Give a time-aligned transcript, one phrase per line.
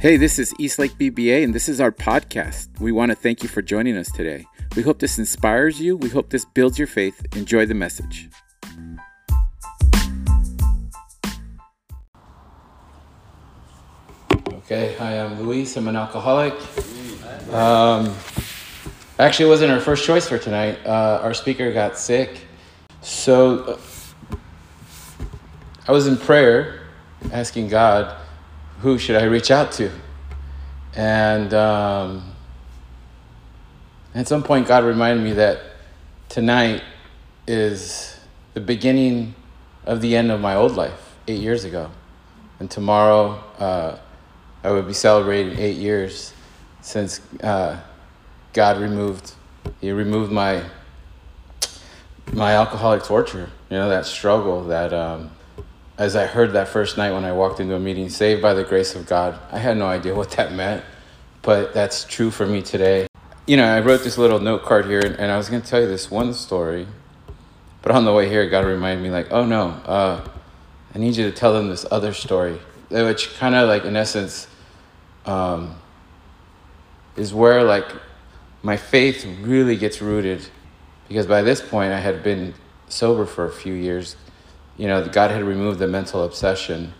[0.00, 2.68] Hey, this is Eastlake BBA, and this is our podcast.
[2.78, 4.46] We want to thank you for joining us today.
[4.76, 5.96] We hope this inspires you.
[5.96, 7.20] We hope this builds your faith.
[7.34, 8.28] Enjoy the message.
[14.30, 15.76] Okay, hi, I'm Luis.
[15.76, 16.54] I'm an alcoholic.
[17.52, 18.14] Um,
[19.18, 20.78] actually, it wasn't our first choice for tonight.
[20.86, 22.46] Uh, our speaker got sick.
[23.00, 24.36] So uh,
[25.88, 26.82] I was in prayer
[27.32, 28.16] asking God,
[28.80, 29.90] who should I reach out to?
[30.94, 32.32] And um,
[34.14, 35.60] at some point, God reminded me that
[36.28, 36.82] tonight
[37.46, 38.18] is
[38.54, 39.34] the beginning
[39.84, 41.90] of the end of my old life, eight years ago.
[42.60, 43.98] And tomorrow, uh,
[44.62, 46.32] I would be celebrating eight years
[46.80, 47.80] since uh,
[48.52, 49.32] God removed,
[49.80, 50.64] He removed my
[52.32, 53.48] my alcoholic torture.
[53.70, 54.92] You know that struggle that.
[54.92, 55.30] Um,
[55.98, 58.62] as I heard that first night when I walked into a meeting, saved by the
[58.62, 60.84] grace of God, I had no idea what that meant,
[61.42, 63.08] but that's true for me today.
[63.48, 65.80] You know, I wrote this little note card here, and, I was going to tell
[65.80, 66.86] you this one story,
[67.82, 70.24] but on the way here, God reminded me, like, oh no, uh,
[70.94, 74.46] I need you to tell them this other story, which kind of like, in essence,
[75.26, 75.74] um,
[77.16, 77.86] is where like
[78.62, 80.46] my faith really gets rooted,
[81.08, 82.54] because by this point I had been
[82.88, 84.14] sober for a few years
[84.78, 86.94] you know, God had removed the mental obsession.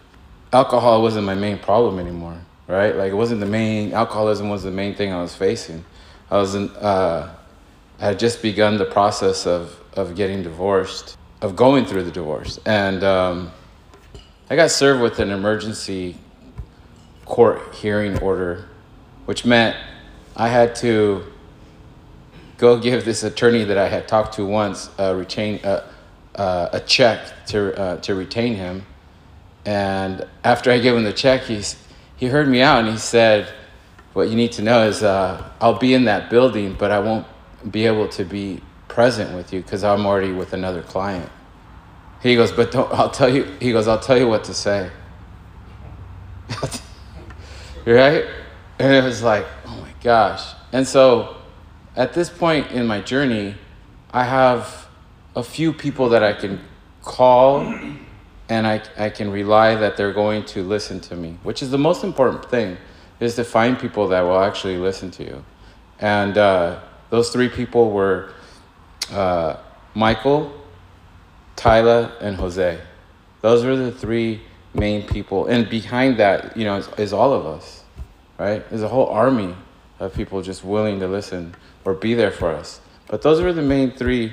[0.53, 2.95] Alcohol wasn't my main problem anymore, right?
[2.95, 5.85] Like it wasn't the main, alcoholism was the main thing I was facing.
[6.31, 7.35] I was in, uh,
[8.01, 12.59] I had just begun the process of, of getting divorced, of going through the divorce.
[12.67, 13.53] And um,
[14.51, 16.17] I got served with an emergency
[17.25, 18.69] court hearing order,
[19.27, 19.77] which meant
[20.37, 21.25] I had to
[22.57, 25.85] go give this attorney that I had talked to once a retain, uh,
[26.39, 28.87] uh, a check to, uh, to retain him.
[29.67, 31.77] And after I gave him the check, he's,
[32.17, 33.53] he heard me out and he said,
[34.15, 37.27] What you need to know is uh, I'll be in that building, but I won't
[37.71, 41.31] be able to be present with you because I'm already with another client.
[42.23, 44.91] He goes, But don't, I'll tell you, he goes, I'll tell you what to say.
[47.85, 48.25] right?
[48.79, 50.55] And it was like, Oh my gosh.
[50.73, 51.37] And so
[51.97, 53.57] at this point in my journey,
[54.13, 54.88] I have
[55.39, 56.61] a few people that I can
[57.01, 57.61] call
[58.49, 61.79] and I, I can rely that they're going to listen to me, which is the
[61.79, 62.77] most important thing,
[63.21, 65.45] is to find people that will actually listen to you.
[66.01, 68.33] And uh, those three people were
[69.13, 69.59] uh,
[69.95, 70.53] Michael,
[71.55, 72.81] Tyler, and Jose.
[73.41, 74.41] Those were the three
[74.75, 75.47] main people.
[75.47, 77.85] And behind that, you know, is, is all of us,
[78.39, 78.69] right?
[78.71, 79.55] There's a whole army
[80.01, 82.81] of people just willing to listen or be there for us.
[83.07, 84.33] But those were the main three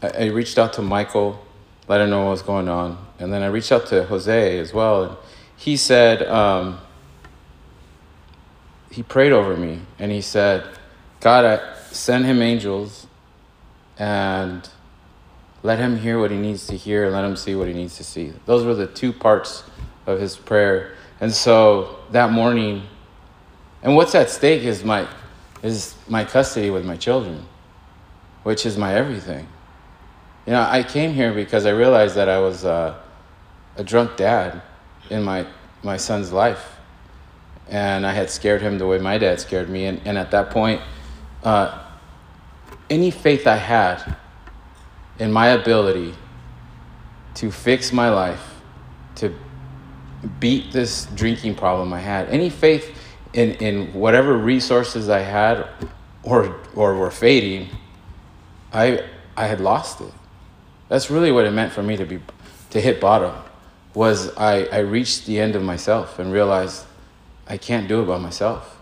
[0.00, 1.44] I, reached out to Michael,
[1.88, 4.72] let him know what was going on, and then I reached out to Jose as
[4.72, 5.04] well.
[5.04, 5.16] And
[5.56, 6.78] he said um,
[8.90, 10.64] he prayed over me, and he said,
[11.20, 13.08] "God, I send him angels,
[13.98, 14.68] and
[15.64, 17.96] let him hear what he needs to hear, and let him see what he needs
[17.96, 19.64] to see." Those were the two parts
[20.06, 20.94] of his prayer.
[21.20, 22.84] And so that morning,
[23.82, 25.08] and what's at stake is my
[25.64, 27.44] is my custody with my children,
[28.44, 29.48] which is my everything.
[30.48, 32.98] You know, I came here because I realized that I was uh,
[33.76, 34.62] a drunk dad
[35.10, 35.46] in my,
[35.82, 36.78] my son's life.
[37.68, 39.84] And I had scared him the way my dad scared me.
[39.84, 40.80] And, and at that point,
[41.44, 41.84] uh,
[42.88, 44.16] any faith I had
[45.18, 46.14] in my ability
[47.34, 48.62] to fix my life,
[49.16, 49.34] to
[50.40, 52.96] beat this drinking problem I had, any faith
[53.34, 55.68] in, in whatever resources I had
[56.22, 57.68] or, or were fading,
[58.72, 59.04] I,
[59.36, 60.14] I had lost it.
[60.88, 62.20] That's really what it meant for me to be
[62.70, 63.34] to hit bottom
[63.94, 66.84] was I, I reached the end of myself and realized
[67.46, 68.78] I can't do it by myself.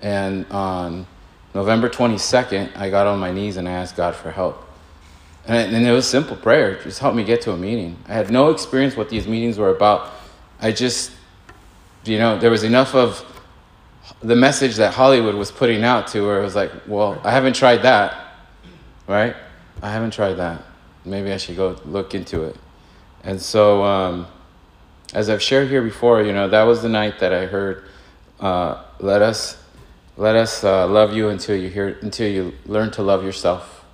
[0.00, 1.06] And on
[1.54, 4.62] November 22nd, I got on my knees and I asked God for help.
[5.46, 7.96] And, and it was simple prayer, just help me get to a meeting.
[8.06, 10.12] I had no experience what these meetings were about.
[10.60, 11.12] I just,
[12.04, 13.24] you know, there was enough of
[14.22, 17.54] the message that Hollywood was putting out to where it was like, well, I haven't
[17.54, 18.34] tried that,
[19.06, 19.34] right?
[19.82, 20.62] I haven't tried that
[21.04, 22.56] maybe I should go look into it.
[23.22, 24.26] And so, um,
[25.12, 27.84] as I've shared here before, you know, that was the night that I heard,
[28.40, 29.62] uh, "Let us,
[30.16, 33.84] let us uh, love you until you hear, until you learn to love yourself."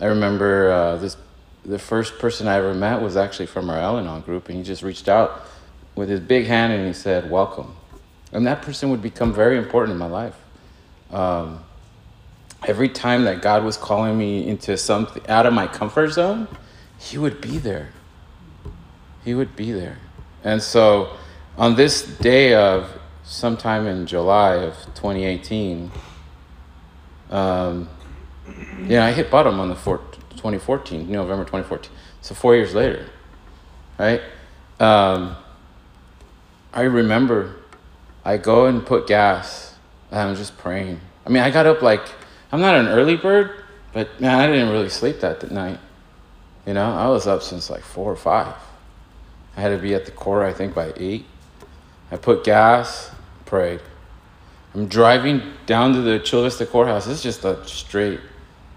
[0.00, 1.16] I remember uh, this.
[1.64, 4.82] The first person I ever met was actually from our Al-Anon group, and he just
[4.82, 5.46] reached out
[5.94, 7.74] with his big hand and he said, "Welcome."
[8.32, 10.36] And that person would become very important in my life.
[11.10, 11.64] Um,
[12.66, 16.48] every time that God was calling me into something out of my comfort zone,
[16.98, 17.90] He would be there.
[19.24, 19.98] He would be there.
[20.42, 21.16] And so
[21.56, 25.90] on this day of sometime in July of 2018.
[27.30, 27.88] Um,
[28.86, 29.98] yeah, I hit bottom on the four,
[30.30, 31.90] 2014, November 2014.
[32.20, 33.06] So four years later,
[33.98, 34.20] right?
[34.78, 35.36] Um,
[36.72, 37.56] I remember
[38.24, 39.74] I go and put gas
[40.10, 41.00] and I'm just praying.
[41.26, 42.06] I mean, I got up like,
[42.54, 43.50] I'm not an early bird,
[43.92, 45.80] but man, I didn't really sleep that night.
[46.64, 48.54] You know, I was up since like four or five.
[49.56, 51.26] I had to be at the court, I think, by eight.
[52.12, 53.10] I put gas,
[53.44, 53.80] prayed.
[54.72, 57.08] I'm driving down to the Chula Vista courthouse.
[57.08, 58.20] It's just a straight,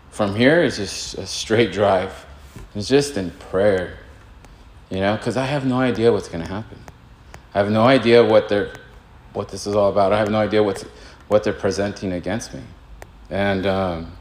[0.10, 2.26] from here, it's just a straight drive.
[2.74, 4.00] It's just in prayer,
[4.90, 6.80] you know, because I have no idea what's going to happen.
[7.54, 8.74] I have no idea what they're,
[9.34, 10.14] what this is all about.
[10.14, 10.82] I have no idea what's,
[11.28, 12.62] what they're presenting against me.
[13.30, 14.18] And, um,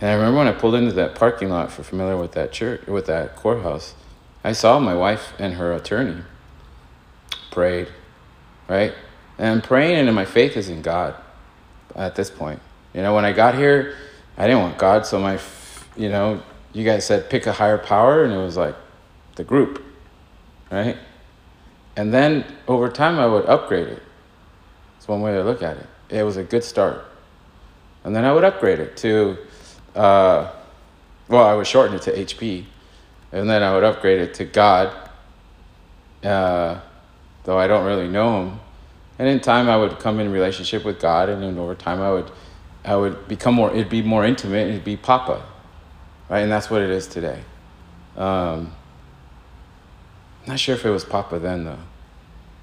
[0.00, 2.86] and I remember when I pulled into that parking lot, for familiar with that church,
[2.86, 3.94] with that courthouse,
[4.44, 6.22] I saw my wife and her attorney
[7.50, 7.88] prayed,
[8.68, 8.94] right?
[9.36, 11.14] And praying and my faith is in God
[11.94, 12.60] at this point.
[12.94, 13.96] You know, when I got here,
[14.36, 15.38] I didn't want God, so my,
[15.96, 18.76] you know, you guys said pick a higher power, and it was like
[19.34, 19.84] the group,
[20.70, 20.96] right?
[21.96, 24.02] And then over time, I would upgrade it.
[24.96, 25.86] It's one way to look at it.
[26.08, 27.04] It was a good start.
[28.04, 29.38] And then I would upgrade it to,
[29.94, 30.50] uh,
[31.28, 32.66] well, I would shorten it to HP
[33.32, 34.94] and then I would upgrade it to God,
[36.24, 36.80] uh,
[37.44, 38.60] though I don't really know Him.
[39.18, 42.10] And in time, I would come in relationship with God, and then over time, I
[42.10, 42.30] would,
[42.84, 43.70] I would become more.
[43.70, 44.68] It'd be more intimate.
[44.68, 45.44] It'd be Papa,
[46.28, 46.40] right?
[46.40, 47.42] And that's what it is today.
[48.16, 48.72] Um,
[50.46, 51.78] not sure if it was Papa then though.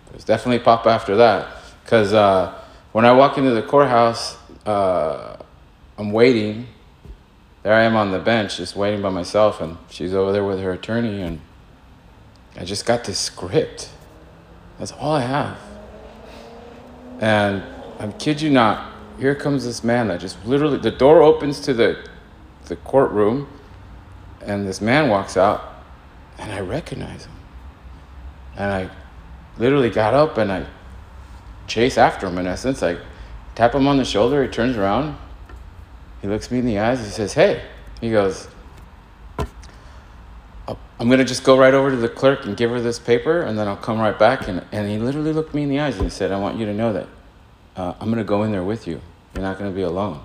[0.08, 1.48] It was definitely Papa after that,
[1.84, 2.58] because uh,
[2.94, 5.38] when I walk into the courthouse, uh,
[5.98, 6.68] I'm waiting
[7.66, 10.60] there I am on the bench just waiting by myself, and she's over there with
[10.60, 11.42] her attorney, and
[12.56, 13.90] I just got this script.
[14.78, 15.58] That's all I have.
[17.20, 17.64] And
[17.98, 21.74] I kid you not, here comes this man that just literally, the door opens to
[21.74, 22.08] the,
[22.66, 23.48] the courtroom,
[24.42, 25.82] and this man walks out,
[26.38, 27.34] and I recognize him.
[28.58, 28.90] And I
[29.58, 30.68] literally got up and I
[31.66, 32.84] chase after him in essence.
[32.84, 32.98] I
[33.56, 35.18] tap him on the shoulder, he turns around,
[36.22, 37.00] he looks me in the eyes.
[37.04, 37.62] He says, Hey,
[38.02, 38.48] he goes,
[40.98, 43.42] I'm going to just go right over to the clerk and give her this paper,
[43.42, 44.48] and then I'll come right back.
[44.48, 46.66] And, and he literally looked me in the eyes and he said, I want you
[46.66, 47.08] to know that
[47.76, 49.02] uh, I'm going to go in there with you.
[49.34, 50.24] You're not going to be alone.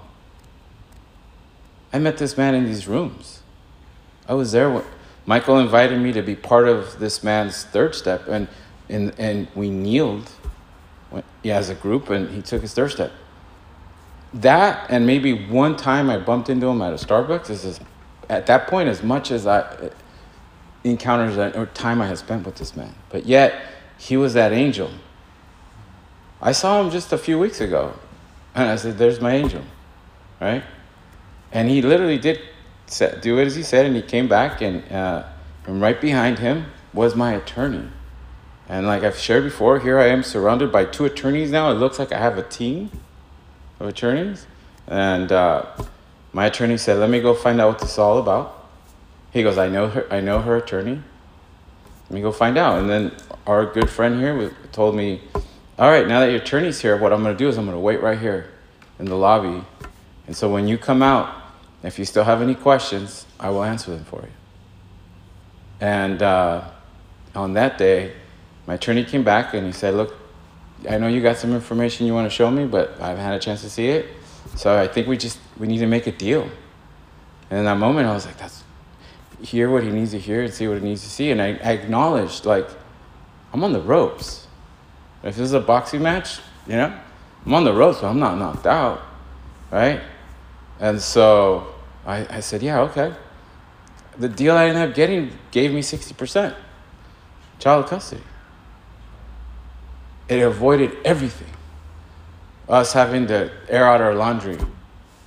[1.92, 3.42] I met this man in these rooms.
[4.28, 4.70] I was there.
[4.70, 4.84] When,
[5.26, 8.48] Michael invited me to be part of this man's third step, and,
[8.88, 10.30] and, and we kneeled
[11.44, 13.12] as a group, and he took his third step
[14.34, 17.80] that and maybe one time I bumped into him at a Starbucks is as,
[18.28, 19.90] at that point as much as I
[20.84, 22.94] encounters or time I had spent with this man.
[23.10, 23.60] But yet
[23.98, 24.90] he was that angel.
[26.40, 27.94] I saw him just a few weeks ago,
[28.54, 29.62] and I said, "There's my angel,"
[30.40, 30.62] right?
[31.52, 32.40] And he literally did
[33.20, 35.24] do it as he said, and he came back, and uh,
[35.66, 37.88] and right behind him was my attorney.
[38.68, 41.70] And like I've shared before, here I am surrounded by two attorneys now.
[41.70, 42.90] It looks like I have a team
[43.80, 44.46] of attorneys.
[44.86, 45.66] And uh,
[46.32, 48.68] my attorney said, "Let me go find out what this is all about."
[49.32, 50.06] He goes, "I know her.
[50.12, 51.02] I know her attorney.
[52.08, 53.12] Let me go find out." And then
[53.46, 55.22] our good friend here told me,
[55.78, 57.76] "All right, now that your attorney's here, what I'm going to do is I'm going
[57.76, 58.50] to wait right here
[58.98, 59.64] in the lobby,
[60.26, 61.34] and so when you come out,
[61.82, 64.32] if you still have any questions, I will answer them for you."
[65.80, 66.64] And uh,
[67.34, 68.12] on that day,
[68.66, 70.19] my attorney came back and he said, "Look,
[70.88, 73.34] I know you got some information you want to show me, but I haven't had
[73.34, 74.06] a chance to see it.
[74.56, 76.48] So I think we just we need to make a deal.
[77.50, 78.62] And in that moment, I was like, that's
[79.42, 81.30] hear what he needs to hear and see what he needs to see.
[81.30, 82.68] And I, I acknowledged like
[83.52, 84.46] I'm on the ropes.
[85.22, 86.98] If this is a boxing match, you know,
[87.44, 89.02] I'm on the ropes, but I'm not knocked out,
[89.70, 90.00] right?
[90.78, 91.74] And so
[92.06, 93.14] I, I said, yeah, okay.
[94.18, 96.54] The deal I ended up getting gave me 60%
[97.58, 98.22] child custody.
[100.30, 101.48] It avoided everything.
[102.68, 104.56] Us having to air out our laundry.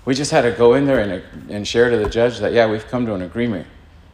[0.06, 2.70] We just had to go in there and, and share to the judge that, yeah,
[2.72, 3.68] we've come to an agreement.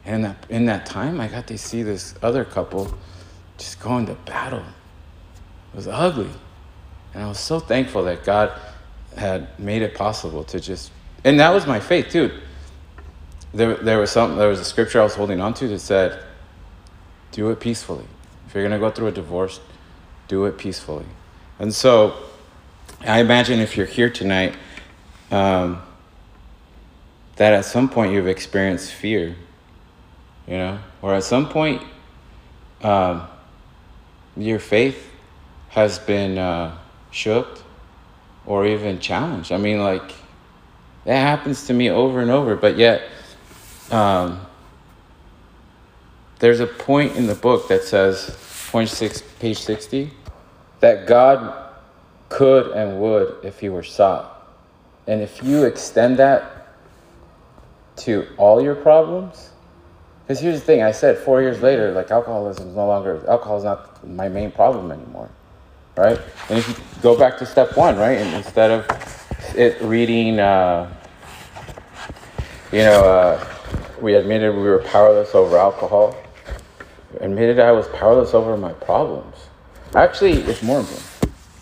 [0.03, 2.91] And in that, in that time, I got to see this other couple
[3.59, 4.63] just going to battle.
[5.73, 6.31] It was ugly.
[7.13, 8.51] And I was so thankful that God
[9.15, 10.91] had made it possible to just,
[11.23, 12.31] and that was my faith too.
[13.53, 16.23] There, there was some, there was a scripture I was holding on to that said,
[17.31, 18.05] do it peacefully.
[18.47, 19.59] If you're going to go through a divorce,
[20.29, 21.05] do it peacefully.
[21.59, 22.15] And so
[23.01, 24.55] I imagine if you're here tonight,
[25.31, 25.81] um,
[27.35, 29.35] that at some point you've experienced fear,
[30.47, 31.81] you know, or at some point
[32.81, 33.27] um,
[34.37, 35.09] your faith
[35.69, 36.77] has been uh,
[37.11, 37.59] shook
[38.45, 39.51] or even challenged.
[39.51, 40.13] I mean, like,
[41.05, 43.03] that happens to me over and over, but yet,
[43.91, 44.45] um,
[46.39, 48.37] there's a point in the book that says,
[48.69, 50.11] point six, page 60,
[50.79, 51.71] that God
[52.29, 54.35] could and would if he were sought.
[55.07, 56.67] And if you extend that
[57.97, 59.49] to all your problems,
[60.21, 63.57] because here's the thing I said four years later, like alcoholism is no longer, alcohol
[63.57, 65.29] is not my main problem anymore,
[65.97, 66.19] right?
[66.49, 68.85] And if you go back to step one, right, and instead of
[69.55, 70.93] it reading, uh,
[72.71, 73.45] you know, uh,
[73.99, 76.15] we admitted we were powerless over alcohol,
[77.19, 79.48] admitted I was powerless over my problems.
[79.95, 81.05] Actually, it's more important.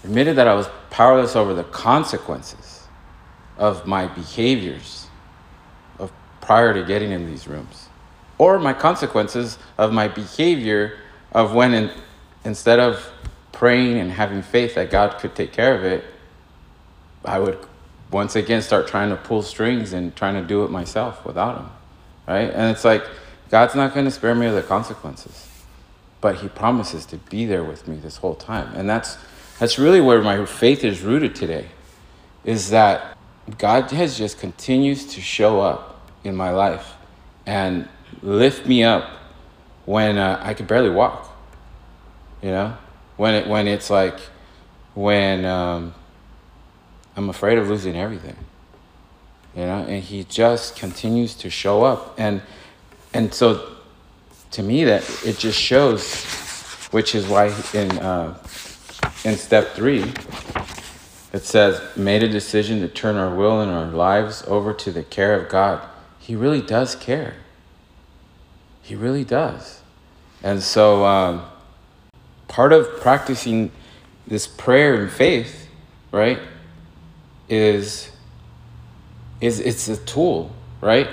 [0.03, 2.87] Admitted that I was powerless over the consequences
[3.57, 5.07] of my behaviors
[5.99, 7.87] of prior to getting in these rooms
[8.37, 10.97] or my consequences of my behavior
[11.31, 11.91] of when in,
[12.43, 13.09] instead of
[13.51, 16.03] praying and having faith that God could take care of it,
[17.25, 17.57] I would
[18.11, 21.69] once again start trying to pull strings and trying to do it myself without Him.
[22.27, 22.51] Right?
[22.53, 23.03] And it's like,
[23.49, 25.46] God's not going to spare me of the consequences,
[26.21, 28.73] but He promises to be there with me this whole time.
[28.75, 29.17] And that's,
[29.59, 31.67] that's really where my faith is rooted today,
[32.43, 33.17] is that
[33.57, 36.95] God has just continues to show up in my life
[37.45, 37.87] and
[38.21, 39.09] lift me up
[39.85, 41.33] when uh, I could barely walk.
[42.41, 42.77] You know,
[43.15, 44.19] when it when it's like
[44.93, 45.95] when um,
[47.15, 48.35] I'm afraid of losing everything.
[49.55, 52.41] You know, and He just continues to show up, and
[53.13, 53.76] and so
[54.51, 56.23] to me that it just shows,
[56.91, 58.37] which is why in uh,
[59.23, 60.03] in step three
[61.33, 65.03] it says made a decision to turn our will and our lives over to the
[65.03, 65.87] care of God.
[66.19, 67.35] He really does care.
[68.81, 69.81] He really does.
[70.43, 71.45] And so, um,
[72.47, 73.71] part of practicing
[74.25, 75.67] this prayer and faith,
[76.11, 76.39] right,
[77.49, 78.11] is
[79.41, 80.51] is it's a tool,
[80.81, 81.07] right?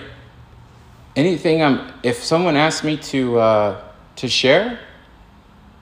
[1.16, 3.80] Anything I'm, if someone asks me to uh,
[4.16, 4.80] to share,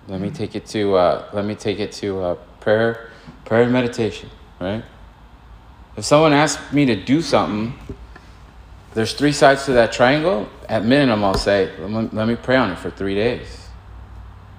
[0.08, 3.10] let me take it to uh, let me take it to uh, prayer,
[3.44, 4.28] prayer and meditation,
[4.60, 4.84] right?
[5.96, 7.78] If someone asks me to do something,
[8.94, 10.48] there's three sides to that triangle.
[10.68, 13.68] At minimum, I'll say, let me, let me pray on it for three days.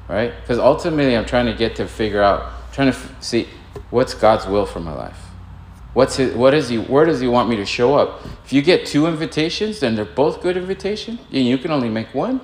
[0.07, 0.33] Right?
[0.41, 3.47] Because ultimately, I'm trying to get to figure out, trying to f- see
[3.89, 5.22] what's God's will for my life.
[5.93, 8.25] What's his, what is he, where does he want me to show up?
[8.43, 12.13] If you get two invitations, then they're both good invitations, and you can only make
[12.13, 12.41] one.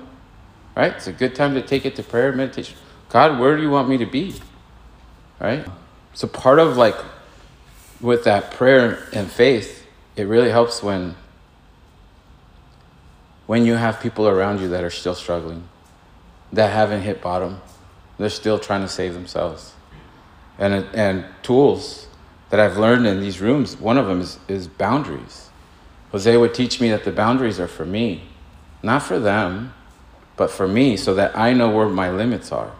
[0.76, 0.92] Right?
[0.92, 2.76] It's a good time to take it to prayer meditation.
[3.08, 4.34] God, where do you want me to be?
[5.40, 5.66] Right?
[6.14, 6.96] So part of like
[8.00, 9.84] with that prayer and faith,
[10.16, 11.16] it really helps when
[13.46, 15.64] when you have people around you that are still struggling,
[16.52, 17.60] that haven't hit bottom,
[18.16, 19.74] they're still trying to save themselves.
[20.56, 22.06] And, and tools
[22.50, 25.50] that I've learned in these rooms, one of them is, is boundaries.
[26.12, 28.24] Jose would teach me that the boundaries are for me,
[28.82, 29.72] not for them,
[30.36, 32.72] but for me, so that I know where my limits are.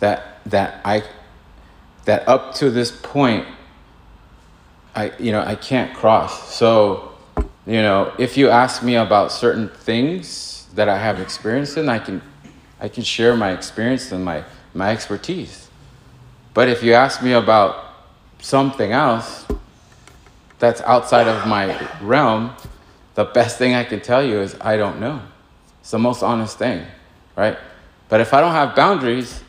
[0.00, 1.04] That, that, I,
[2.04, 3.46] that up to this point,
[4.94, 6.54] I, you know, I can't cross.
[6.54, 7.16] So
[7.66, 11.98] you know, if you ask me about certain things that I have experienced in, I
[11.98, 12.22] can,
[12.80, 15.68] I can share my experience and my, my expertise.
[16.54, 17.85] But if you ask me about
[18.46, 19.44] something else
[20.60, 22.54] that's outside of my realm,
[23.16, 25.20] the best thing I can tell you is I don't know.
[25.80, 26.86] It's the most honest thing,
[27.34, 27.58] right?
[28.08, 29.42] But if I don't have boundaries,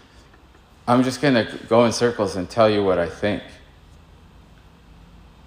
[0.87, 3.43] I'm just going to go in circles and tell you what I think.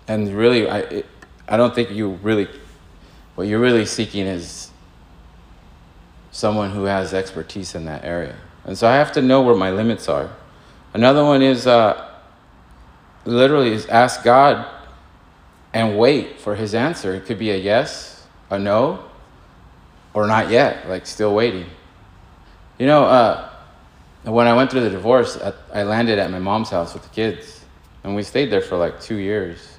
[0.06, 1.06] And really, I, it,
[1.48, 2.46] I don't think you really,
[3.34, 4.70] what you're really seeking is
[6.30, 8.36] someone who has expertise in that area.
[8.64, 10.30] And so I have to know where my limits are.
[10.94, 12.09] Another one is uh,
[13.24, 14.66] literally is ask God
[15.72, 17.14] and wait for his answer.
[17.14, 19.04] It could be a yes, a no,
[20.14, 21.66] or not yet, like still waiting.
[22.78, 23.50] You know, uh,
[24.24, 25.38] when I went through the divorce,
[25.72, 27.64] I landed at my mom's house with the kids,
[28.04, 29.78] and we stayed there for like two years.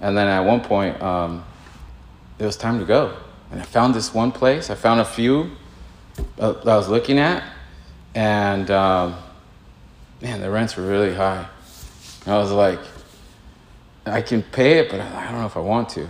[0.00, 1.44] And then at one point, um,
[2.38, 3.16] it was time to go.
[3.50, 4.70] And I found this one place.
[4.70, 5.52] I found a few
[6.38, 7.44] uh, that I was looking at,
[8.14, 9.16] and um,
[10.20, 11.46] man, the rents were really high.
[12.26, 12.80] I was like,
[14.06, 16.08] I can pay it, but I don't know if I want to,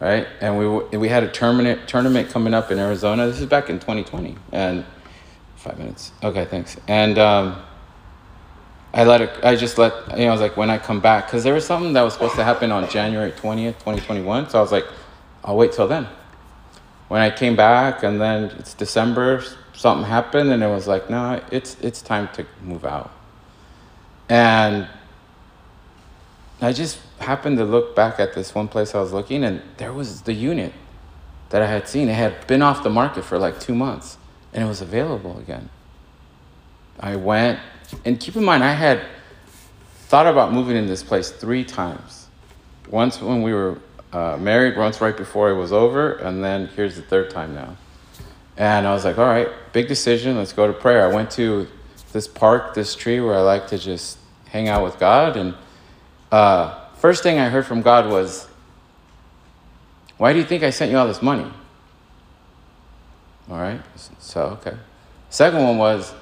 [0.00, 0.26] right?
[0.40, 3.26] And we we had a tournament tournament coming up in Arizona.
[3.26, 4.84] This is back in 2020, and
[5.56, 6.12] five minutes.
[6.22, 6.76] Okay, thanks.
[6.88, 7.62] And um,
[8.94, 11.26] I let it, I just let, you know, I was like, when I come back,
[11.26, 14.50] because there was something that was supposed to happen on January 20th, 2021.
[14.50, 14.84] So I was like,
[15.44, 16.06] I'll wait till then.
[17.08, 21.42] When I came back and then it's December, something happened and it was like, no,
[21.50, 23.10] it's, it's time to move out.
[24.28, 24.88] And
[26.64, 29.92] I just happened to look back at this one place I was looking, and there
[29.92, 30.72] was the unit
[31.50, 32.08] that I had seen.
[32.08, 34.16] It had been off the market for like two months,
[34.52, 35.68] and it was available again.
[37.00, 37.58] I went,
[38.04, 39.04] and keep in mind, I had
[40.06, 42.28] thought about moving in this place three times.
[42.88, 43.78] Once when we were
[44.12, 47.76] uh, married, once right before it was over, and then here's the third time now.
[48.56, 51.10] And I was like, all right, big decision, let's go to prayer.
[51.10, 51.66] I went to
[52.12, 55.36] this park, this tree where I like to just hang out with God.
[55.36, 55.54] And
[56.32, 58.48] uh, first thing I heard from God was,
[60.16, 61.50] why do you think I sent you all this money?
[63.50, 63.80] All right,
[64.18, 64.76] so, okay.
[65.30, 66.14] Second one was,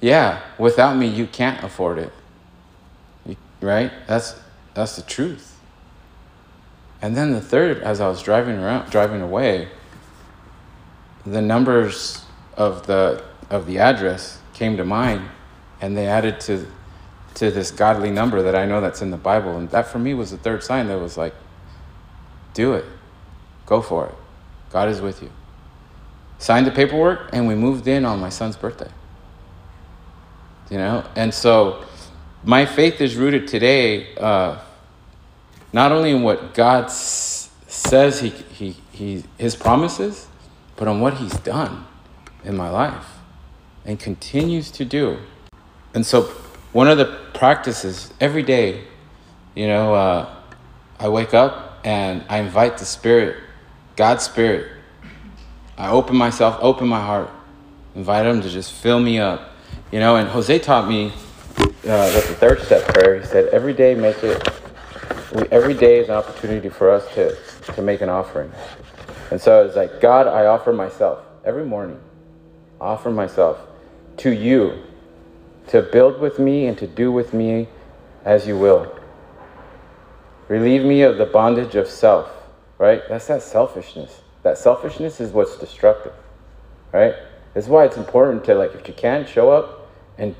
[0.00, 2.12] yeah, without me, you can't afford it.
[3.60, 3.90] Right?
[4.06, 4.38] That's,
[4.74, 5.58] that's the truth.
[7.02, 9.68] And then the third, as I was driving around, driving away,
[11.24, 12.24] the numbers
[12.56, 15.28] of the of the address came to mind,
[15.80, 16.66] and they added to
[17.36, 20.14] to this godly number that I know that's in the Bible, and that for me
[20.14, 21.34] was the third sign that was like,
[22.54, 22.84] do it,
[23.66, 24.14] go for it,
[24.70, 25.30] God is with you.
[26.38, 28.90] Signed the paperwork, and we moved in on my son's birthday.
[30.70, 31.84] You know, and so
[32.42, 34.14] my faith is rooted today.
[34.16, 34.58] Uh,
[35.72, 40.26] not only in what God s- says he, he, he, his promises,
[40.76, 41.86] but on what he's done
[42.44, 43.18] in my life
[43.84, 45.18] and continues to do.
[45.94, 46.30] And so,
[46.76, 48.84] one of the practices every day,
[49.54, 50.30] you know, uh,
[50.98, 53.42] I wake up and I invite the Spirit,
[53.96, 54.70] God's Spirit.
[55.78, 57.30] I open myself, open my heart,
[57.94, 59.52] invite Him to just fill me up.
[59.90, 61.14] You know, and Jose taught me
[61.58, 64.46] uh, that the third step prayer, he said, every day make it,
[65.34, 67.34] we, every day is an opportunity for us to,
[67.72, 68.52] to make an offering.
[69.30, 71.98] And so it's like, God, I offer myself every morning,
[72.82, 73.60] offer myself
[74.18, 74.82] to you
[75.68, 77.68] to build with me and to do with me
[78.24, 78.92] as you will.
[80.48, 82.30] Relieve me of the bondage of self,
[82.78, 83.02] right?
[83.08, 84.20] That's that selfishness.
[84.42, 86.12] That selfishness is what's destructive,
[86.92, 87.14] right?
[87.54, 90.36] That's why it's important to, like, if you can, show up and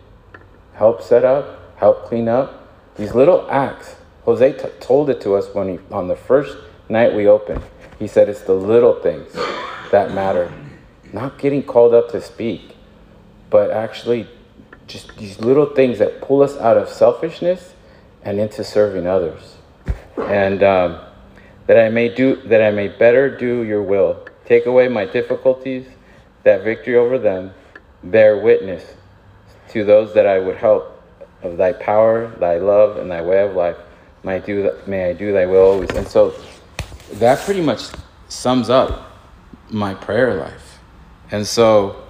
[0.74, 2.68] help set up, help clean up.
[2.96, 3.96] These little acts.
[4.24, 6.56] Jose t- told it to us when he, on the first
[6.88, 7.62] night we opened.
[7.98, 9.32] He said it's the little things
[9.90, 10.52] that matter.
[11.12, 12.76] Not getting called up to speak,
[13.50, 14.28] but actually
[14.86, 17.74] just these little things that pull us out of selfishness
[18.22, 19.56] and into serving others.
[20.16, 21.00] And um,
[21.66, 24.26] that I may do that I may better do your will.
[24.44, 25.86] Take away my difficulties,
[26.44, 27.52] that victory over them,
[28.04, 28.94] bear witness
[29.70, 31.02] to those that I would help
[31.42, 33.76] of thy power, thy love, and thy way of life.
[34.22, 35.90] May I do, may I do thy will always.
[35.90, 36.34] And so
[37.14, 37.90] that pretty much
[38.28, 39.12] sums up
[39.70, 40.78] my prayer life.
[41.30, 42.05] And so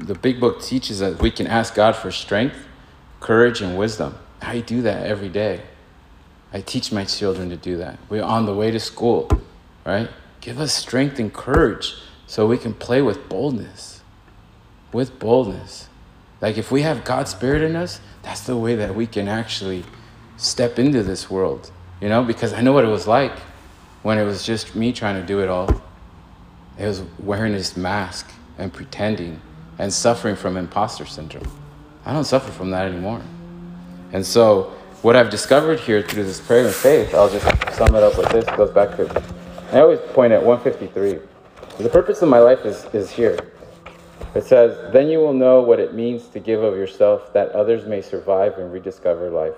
[0.00, 2.56] the big book teaches that we can ask God for strength,
[3.20, 4.16] courage, and wisdom.
[4.40, 5.62] I do that every day.
[6.52, 7.98] I teach my children to do that.
[8.08, 9.28] We're on the way to school,
[9.84, 10.08] right?
[10.40, 11.94] Give us strength and courage
[12.26, 14.00] so we can play with boldness.
[14.92, 15.88] With boldness.
[16.40, 19.84] Like if we have God's Spirit in us, that's the way that we can actually
[20.36, 22.24] step into this world, you know?
[22.24, 23.38] Because I know what it was like
[24.02, 25.82] when it was just me trying to do it all.
[26.78, 29.42] It was wearing this mask and pretending
[29.80, 31.50] and suffering from imposter syndrome.
[32.04, 33.22] I don't suffer from that anymore.
[34.12, 38.02] And so, what I've discovered here through this prayer and faith, I'll just sum it
[38.02, 38.44] up with this.
[38.46, 39.24] It goes back to,
[39.72, 41.18] I always point at 153.
[41.82, 43.38] The purpose of my life is, is here.
[44.34, 47.86] It says, Then you will know what it means to give of yourself that others
[47.86, 49.54] may survive and rediscover life.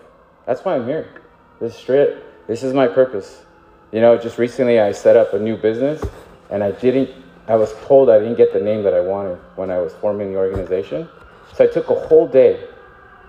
[0.46, 1.20] That's why I'm here.
[1.58, 2.14] This is straight.
[2.46, 3.42] This is my purpose.
[3.90, 6.00] You know, just recently I set up a new business
[6.48, 7.10] and I didn't,
[7.48, 10.32] I was told I didn't get the name that I wanted when I was forming
[10.32, 11.08] the organization.
[11.54, 12.64] So I took a whole day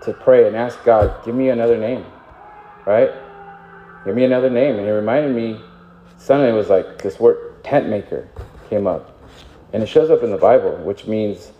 [0.02, 2.04] to pray and ask God, give me another name,
[2.86, 3.10] right?
[4.04, 4.76] Give me another name.
[4.78, 5.60] And it reminded me,
[6.16, 8.28] suddenly it was like this word tent maker
[8.70, 9.10] came up.
[9.72, 11.50] And it shows up in the Bible, which means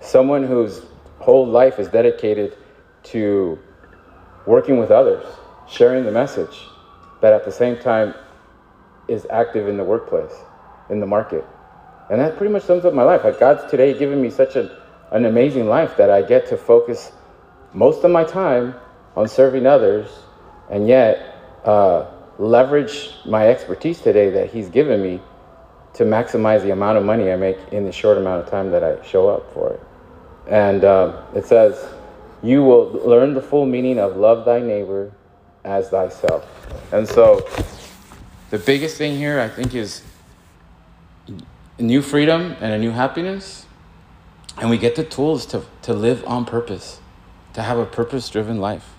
[0.00, 0.82] someone whose
[1.20, 2.56] whole life is dedicated
[3.04, 3.58] to
[4.46, 5.24] working with others,
[5.66, 6.60] sharing the message,
[7.22, 8.14] but at the same time
[9.08, 10.34] is active in the workplace,
[10.90, 11.44] in the market.
[12.14, 13.24] And that pretty much sums up my life.
[13.24, 14.70] Like God's today given me such a,
[15.10, 17.10] an amazing life that I get to focus
[17.72, 18.76] most of my time
[19.16, 20.08] on serving others
[20.70, 22.06] and yet uh,
[22.38, 25.20] leverage my expertise today that He's given me
[25.94, 28.84] to maximize the amount of money I make in the short amount of time that
[28.84, 29.80] I show up for it.
[30.48, 31.84] And um, it says,
[32.44, 35.10] You will learn the full meaning of love thy neighbor
[35.64, 36.46] as thyself.
[36.92, 37.44] And so,
[38.50, 40.04] the biggest thing here, I think, is
[41.78, 43.66] new freedom and a new happiness.
[44.58, 47.00] And we get the tools to, to live on purpose,
[47.54, 48.94] to have a purpose driven life.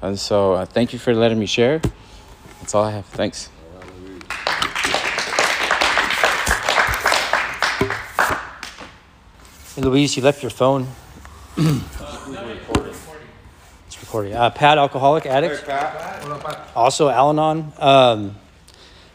[0.00, 1.80] And so, uh, thank you for letting me share.
[2.60, 3.06] That's all I have.
[3.06, 3.50] Thanks.
[9.74, 10.88] Hey, Luis, you left your phone.
[13.86, 14.34] it's recording.
[14.34, 15.68] Uh, Pat, alcoholic addict.
[16.74, 17.72] Also, Al-Anon.
[17.78, 18.36] Um,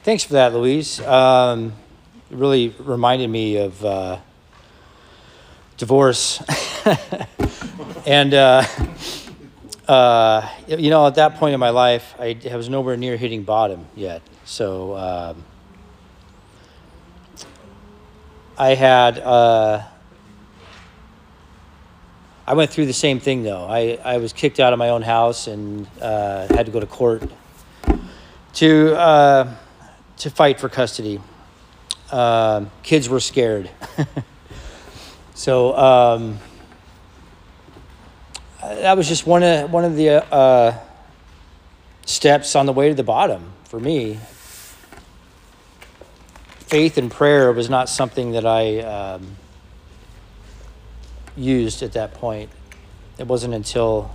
[0.04, 1.02] thanks for that, Luis.
[1.02, 1.83] Um, it
[2.34, 4.20] really reminded me of uh,
[5.78, 6.42] divorce.
[8.06, 8.64] and, uh,
[9.88, 13.44] uh, you know, at that point in my life, I, I was nowhere near hitting
[13.44, 14.22] bottom yet.
[14.46, 15.44] So um,
[18.58, 19.20] I had.
[19.20, 19.84] Uh,
[22.46, 23.66] I went through the same thing though.
[23.66, 26.86] I, I was kicked out of my own house and uh, had to go to
[26.86, 27.24] court
[28.56, 29.56] to uh,
[30.18, 31.22] to fight for custody.
[32.14, 33.70] Uh, kids were scared,
[35.34, 36.38] so um,
[38.62, 40.78] that was just one of one of the uh,
[42.06, 44.20] steps on the way to the bottom for me.
[46.68, 48.80] Faith and prayer was not something that I.
[48.80, 49.38] Um,
[51.36, 52.50] used at that point.
[53.18, 54.12] It wasn't until,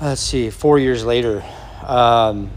[0.00, 1.44] let's see, four years later.
[1.86, 2.50] Um,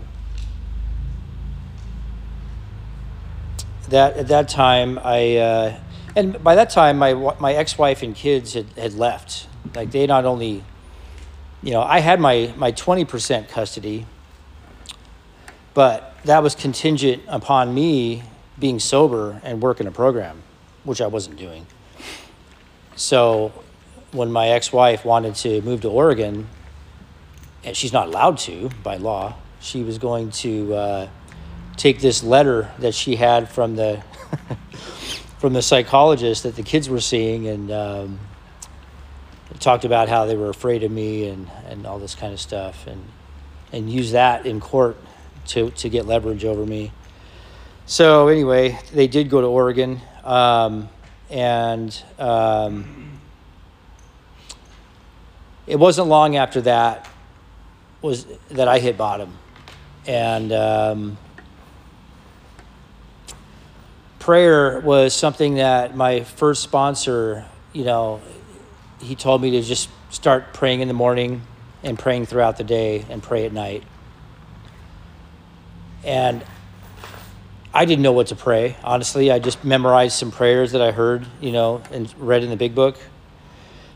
[3.89, 5.79] that at that time, I uh,
[6.15, 9.47] and by that time, my my ex wife and kids had, had left.
[9.75, 10.63] Like they not only,
[11.61, 14.05] you know, I had my my twenty percent custody,
[15.73, 18.23] but that was contingent upon me
[18.59, 20.41] being sober and working a program,
[20.83, 21.67] which I wasn't doing.
[22.95, 23.51] So
[24.11, 26.47] when my ex-wife wanted to move to Oregon,
[27.63, 31.07] and she's not allowed to by law, she was going to uh,
[31.77, 34.03] take this letter that she had from the
[35.39, 38.19] from the psychologist that the kids were seeing and um,
[39.59, 42.87] talked about how they were afraid of me and, and all this kind of stuff
[42.87, 43.03] and
[43.71, 44.97] and use that in court
[45.45, 46.91] to, to get leverage over me.
[47.85, 50.01] So anyway, they did go to Oregon.
[50.23, 50.89] Um,
[51.29, 53.19] and um,
[55.65, 57.09] it wasn't long after that
[58.01, 59.33] was that I hit bottom,
[60.05, 61.17] and um,
[64.27, 68.19] prayer was something that my first sponsor, you know,
[68.99, 71.41] he told me to just start praying in the morning
[71.81, 73.83] and praying throughout the day and pray at night.
[76.03, 76.43] And
[77.73, 78.75] I didn't know what to pray.
[78.83, 82.57] Honestly, I just memorized some prayers that I heard, you know, and read in the
[82.57, 82.97] big book.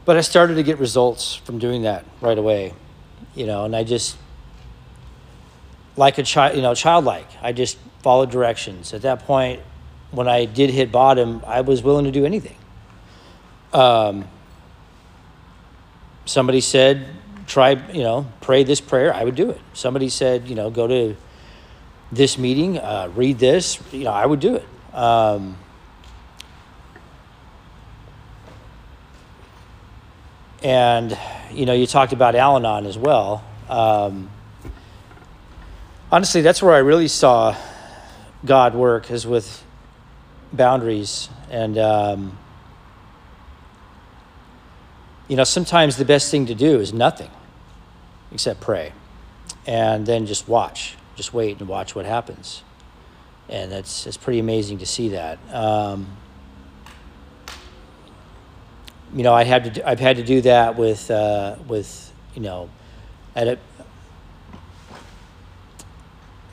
[0.05, 2.73] But I started to get results from doing that right away,
[3.35, 4.15] you know, and I just,
[5.97, 8.93] like a child, you know, childlike, I just followed directions.
[8.93, 9.61] At that point,
[10.11, 12.57] when I did hit bottom, I was willing to do anything.
[13.73, 14.27] Um,
[16.25, 17.07] somebody said,
[17.47, 19.59] try, you know, pray this prayer, I would do it.
[19.73, 21.15] Somebody said, you know, go to
[22.11, 24.67] this meeting, uh, read this, you know, I would do it.
[24.93, 25.57] Um,
[30.61, 31.17] and,
[31.51, 33.43] you know, you talked about Al Anon as well.
[33.69, 34.29] Um,
[36.11, 37.55] honestly, that's where I really saw
[38.43, 39.63] God work, is with
[40.53, 41.29] boundaries.
[41.49, 42.37] And, um,
[45.27, 47.31] you know, sometimes the best thing to do is nothing
[48.31, 48.93] except pray
[49.67, 52.63] and then just watch just wait and watch what happens.
[53.49, 55.37] And it's, it's pretty amazing to see that.
[55.53, 56.07] Um,
[59.13, 62.69] you know, I had to I've had to do that with uh, with you know,
[63.35, 63.59] at a,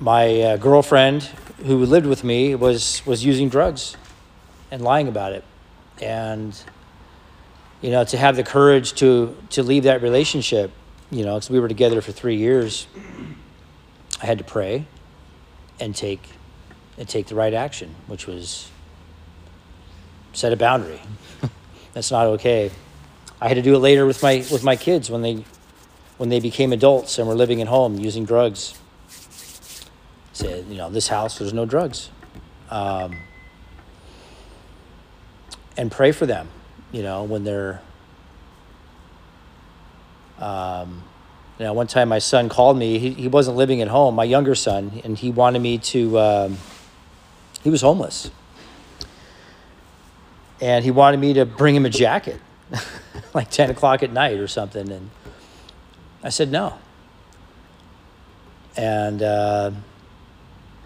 [0.01, 1.31] my uh, girlfriend
[1.65, 3.97] who lived with me was was using drugs
[4.71, 5.45] and lying about it,
[6.01, 6.59] and
[7.81, 10.71] you know, to have the courage to to leave that relationship,
[11.11, 12.87] you know, because we were together for three years
[14.21, 14.87] I had to pray
[15.79, 16.21] and take
[16.97, 18.69] and take the right action, which was
[20.33, 21.01] set a boundary.
[21.93, 22.73] That's not okay.
[23.41, 25.45] I had to do it later with my with my kids when they
[26.17, 28.77] when they became adults and were living at home using drugs.
[30.39, 32.11] Said, you know, this house there's no drugs,
[32.71, 33.17] um,
[35.77, 36.49] and pray for them.
[36.93, 37.83] You know, when they're
[40.39, 41.03] um,
[41.59, 42.99] you know, one time my son called me.
[42.99, 46.59] He, he wasn't living at home, my younger son, and he wanted me to, um,
[47.63, 48.31] he was homeless.
[50.61, 52.41] And he wanted me to bring him a jacket,
[53.35, 54.91] like 10 o'clock at night or something.
[54.91, 55.11] And
[56.23, 56.79] I said no.
[58.77, 59.73] And uh,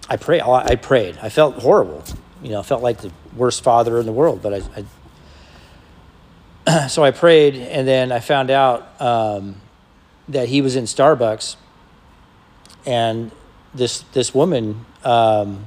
[0.08, 0.42] I prayed.
[0.42, 1.18] I prayed.
[1.22, 2.04] I felt horrible.
[2.42, 4.42] You know, I felt like the worst father in the world.
[4.42, 4.84] But I,
[6.66, 9.56] I so I prayed, and then I found out um,
[10.28, 11.56] that he was in Starbucks,
[12.84, 13.30] and
[13.74, 15.66] this this woman, um,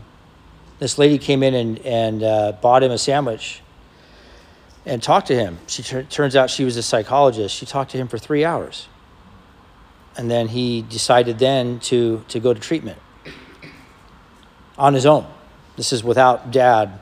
[0.80, 3.62] this lady came in and and uh, bought him a sandwich.
[4.88, 5.58] And talked to him.
[5.65, 7.56] She tur- turns out she was a psychologist.
[7.56, 8.88] She talked to him for three hours,
[10.15, 13.00] and then he decided then to to go to treatment
[14.77, 15.25] on his own.
[15.77, 16.99] This is without dad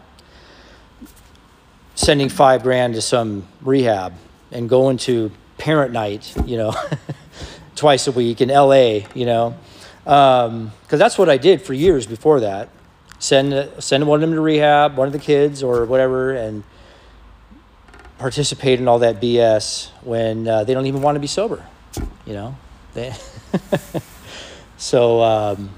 [1.95, 4.13] sending five grand to some rehab
[4.51, 6.73] and going to parent night, you know,
[7.75, 9.55] twice a week in LA, you know,
[10.03, 12.69] because um, that's what I did for years before that.
[13.19, 16.63] Send send one of them to rehab, one of the kids or whatever, and
[18.17, 21.65] participate in all that BS when uh, they don't even want to be sober,
[22.25, 22.57] you know.
[22.93, 23.13] They
[24.77, 25.69] so um,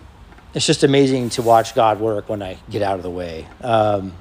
[0.55, 3.45] it's just amazing to watch God work when I get out of the way.
[3.61, 4.13] Um,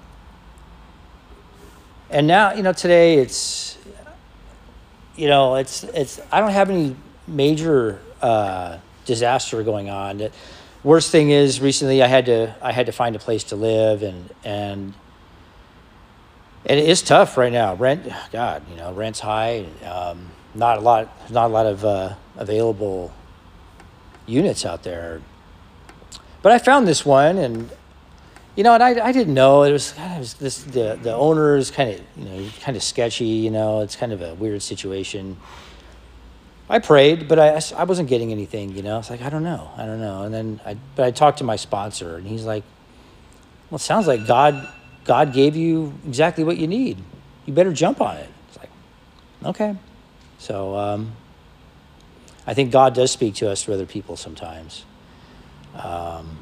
[2.10, 3.78] and now you know today it's
[5.16, 6.94] you know it's it's i don't have any
[7.26, 10.18] major uh, disaster going on.
[10.18, 10.32] The
[10.82, 14.02] worst thing is recently i had to i had to find a place to live
[14.02, 14.94] and and
[16.66, 17.74] and it is tough right now.
[17.74, 19.66] Rent god you know rent's high.
[19.84, 23.12] Um, not a lot not a lot of uh, available
[24.26, 25.20] units out there
[26.44, 27.68] but i found this one and
[28.56, 31.56] you know, and I, I didn't know it was kind of this the the owner
[31.56, 33.24] is kind of you know kind of sketchy.
[33.24, 35.36] You know, it's kind of a weird situation.
[36.68, 38.74] I prayed, but I, I wasn't getting anything.
[38.74, 40.22] You know, it's like I don't know, I don't know.
[40.22, 42.62] And then I but I talked to my sponsor, and he's like,
[43.70, 44.68] "Well, it sounds like God
[45.04, 46.98] God gave you exactly what you need.
[47.46, 48.70] You better jump on it." It's like,
[49.46, 49.76] okay.
[50.38, 51.12] So um,
[52.46, 54.84] I think God does speak to us through other people sometimes.
[55.74, 56.38] Um,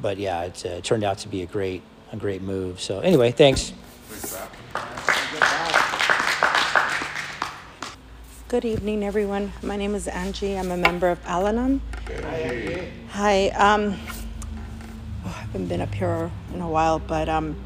[0.00, 1.82] but yeah, it uh, turned out to be a great
[2.12, 2.80] a great move.
[2.80, 3.72] So anyway, thanks.
[8.48, 9.52] Good evening, everyone.
[9.62, 10.56] My name is Angie.
[10.58, 11.82] I'm a member of Al-Anon.
[13.10, 13.48] Hi.
[13.50, 13.94] Um,
[15.22, 17.62] oh, I haven't been up here in a while, but um,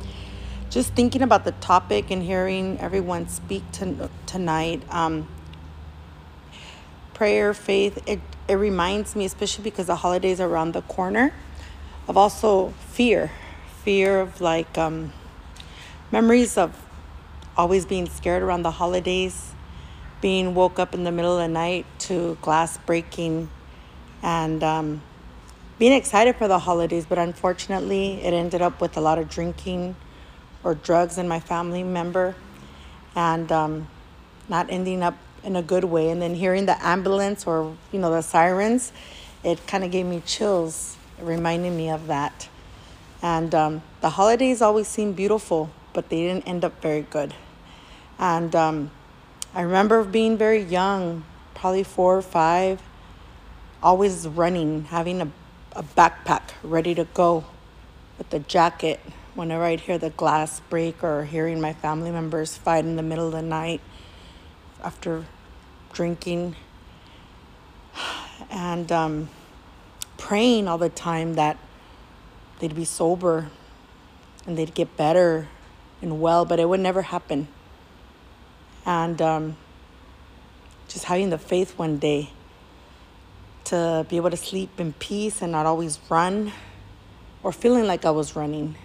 [0.71, 4.83] just thinking about the topic and hearing everyone speak to, tonight.
[4.91, 5.29] Um,
[7.15, 8.03] prayer, faith.
[8.09, 8.19] It
[8.49, 11.33] it reminds me, especially because the holidays are around the corner
[12.09, 13.31] of also fear.
[13.85, 15.13] Fear of like um,
[16.11, 16.77] memories of
[17.57, 19.53] always being scared around the holidays
[20.21, 23.51] being woke up in the middle of the night to glass breaking
[24.23, 25.03] and um,
[25.79, 29.95] being excited for the holidays but unfortunately it ended up with a lot of drinking
[30.63, 32.35] or drugs in my family member
[33.17, 33.89] and um,
[34.49, 38.11] not ending up in a good way and then hearing the ambulance or you know
[38.11, 38.93] the sirens
[39.45, 42.49] it kind of gave me chills reminding me of that.
[43.23, 47.35] And um, the holidays always seemed beautiful, but they didn't end up very good.
[48.19, 48.91] And um,
[49.55, 51.25] I remember being very young,
[51.55, 52.83] probably four or five,
[53.83, 55.29] always running, having a,
[55.75, 57.45] a backpack ready to go
[58.19, 59.01] with a jacket
[59.35, 63.27] whenever I'd hear the glass break or hearing my family members fight in the middle
[63.27, 63.81] of the night
[64.83, 65.25] after
[65.93, 66.57] drinking.
[68.51, 69.29] And um,
[70.19, 71.57] praying all the time that
[72.59, 73.51] they'd be sober
[74.47, 75.49] and they'd get better
[76.01, 77.49] and well, but it would never happen.
[78.85, 79.57] And um,
[80.89, 82.31] just having the faith one day
[83.65, 86.53] to be able to sleep in peace and not always run
[87.43, 88.77] or feeling like I was running.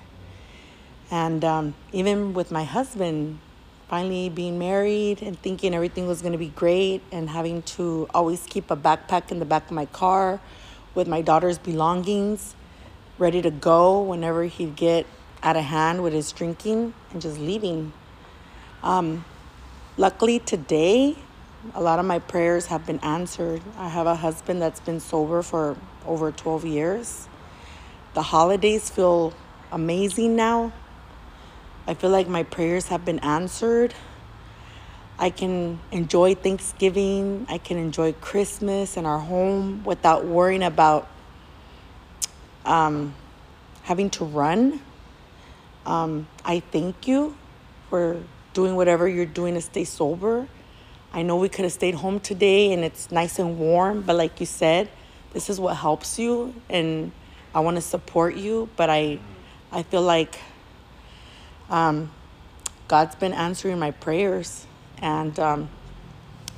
[1.10, 3.39] And um, even with my husband,
[3.88, 8.45] finally being married and thinking everything was going to be great and having to always
[8.45, 10.39] keep a backpack in the back of my car
[10.93, 12.56] with my daughter's belongings,
[13.17, 15.06] ready to go whenever he'd get
[15.43, 17.93] out of hand with his drinking and just leaving.
[18.84, 19.23] Um,
[19.95, 21.15] luckily, today,
[21.73, 23.62] a lot of my prayers have been answered.
[23.78, 27.28] I have a husband that's been sober for over 12 years.
[28.13, 29.34] The holidays feel
[29.71, 30.73] amazing now.
[31.88, 33.93] I feel like my prayers have been answered.
[35.17, 37.45] I can enjoy Thanksgiving.
[37.50, 41.08] I can enjoy Christmas in our home without worrying about
[42.65, 43.15] um,
[43.84, 44.82] having to run.
[45.86, 47.38] Um, I thank you
[47.89, 48.21] for
[48.54, 50.45] doing whatever you're doing to stay sober.
[51.13, 54.41] I know we could have stayed home today and it's nice and warm, but like
[54.41, 54.89] you said,
[55.32, 57.13] this is what helps you and
[57.56, 59.19] I want to support you, but I
[59.71, 60.38] I feel like
[61.69, 62.12] um,
[62.88, 64.65] God's been answering my prayers
[65.01, 65.69] and um,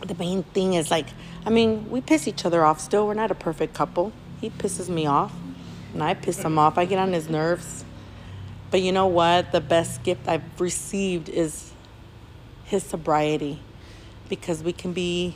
[0.01, 1.07] the main thing is like,
[1.45, 3.07] I mean, we piss each other off still.
[3.07, 4.11] We're not a perfect couple.
[4.39, 5.33] He pisses me off,
[5.93, 6.77] and I piss him off.
[6.77, 7.83] I get on his nerves.
[8.71, 9.51] But you know what?
[9.51, 11.73] The best gift I've received is
[12.65, 13.59] his sobriety
[14.29, 15.35] because we can be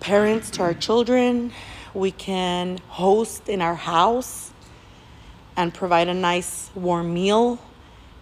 [0.00, 1.52] parents to our children.
[1.92, 4.52] We can host in our house
[5.58, 7.58] and provide a nice warm meal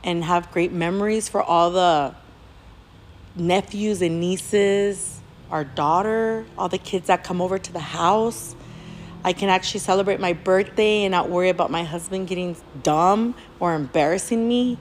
[0.03, 2.15] and have great memories for all the
[3.37, 5.21] nephews and nieces,
[5.51, 8.57] our daughter, all the kids that come over to the house.
[9.23, 13.75] I can actually celebrate my birthday and not worry about my husband getting dumb or
[13.75, 14.79] embarrassing me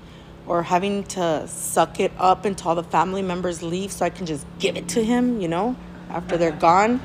[0.47, 4.25] or having to suck it up until all the family members leave so I can
[4.25, 5.75] just give it to him, you know,
[6.09, 7.01] after they're gone.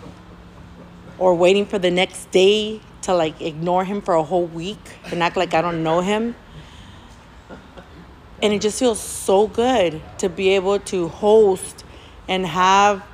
[1.18, 5.22] or waiting for the next day to like ignore him for a whole week and
[5.22, 6.34] act like I don't know him.
[8.42, 11.84] And it just feels so good to be able to host
[12.28, 13.04] and have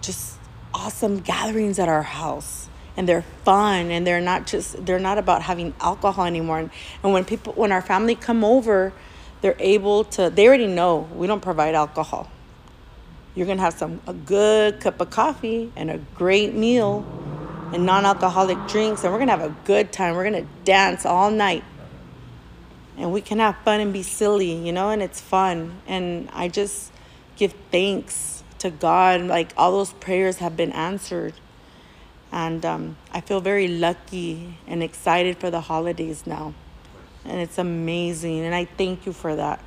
[0.00, 0.38] just
[0.74, 2.68] awesome gatherings at our house.
[2.96, 6.58] And they're fun and they're not just they're not about having alcohol anymore.
[6.58, 6.70] And,
[7.02, 8.92] and when people when our family come over
[9.42, 12.30] they're able to they already know we don't provide alcohol.
[13.34, 17.04] You're gonna have some a good cup of coffee and a great meal
[17.72, 20.14] and non-alcoholic drinks and we're gonna have a good time.
[20.14, 21.64] We're gonna dance all night.
[22.98, 25.80] And we can have fun and be silly you know and it's fun.
[25.86, 26.92] And i just
[27.36, 31.34] give thanks to god like all those prayers have been answered.
[32.32, 36.54] And um, i feel very lucky and excited for the holidays now.
[37.24, 39.60] And it's amazing and i thank you for that.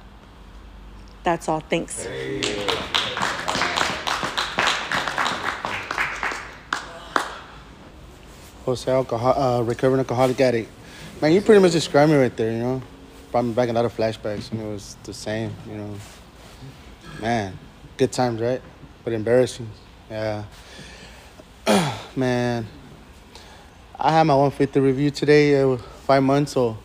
[1.23, 1.59] That's all.
[1.59, 2.07] Thanks
[8.69, 10.69] Jose, alcohol, uh, recovering alcoholic addict.
[11.19, 12.81] Man, you pretty much described me right there, you know?
[13.31, 15.95] Brought me back a lot of flashbacks, and it was the same, you know?
[17.19, 17.57] Man,
[17.97, 18.61] good times, right?
[19.03, 19.67] But embarrassing.
[20.11, 20.43] Yeah.
[22.15, 22.67] Man,
[23.99, 26.77] I had my 150 review today, uh, five months, so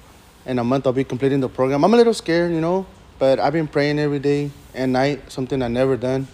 [0.47, 1.85] in a month I'll be completing the program.
[1.85, 2.87] I'm a little scared, you know,
[3.19, 6.29] but I've been praying every day and night, something I never done.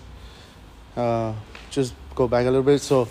[0.97, 1.35] Uh,
[1.71, 2.79] just go back a little bit.
[2.81, 3.09] So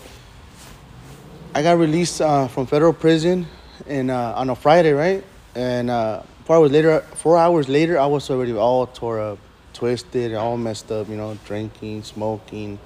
[1.52, 3.44] I got released uh, from federal prison
[3.86, 5.24] in, uh, on a Friday, right?
[5.56, 9.38] And uh, four hours later, four hours later, I was already all tore up,
[9.72, 11.08] twisted, all messed up.
[11.08, 12.78] You know, drinking, smoking,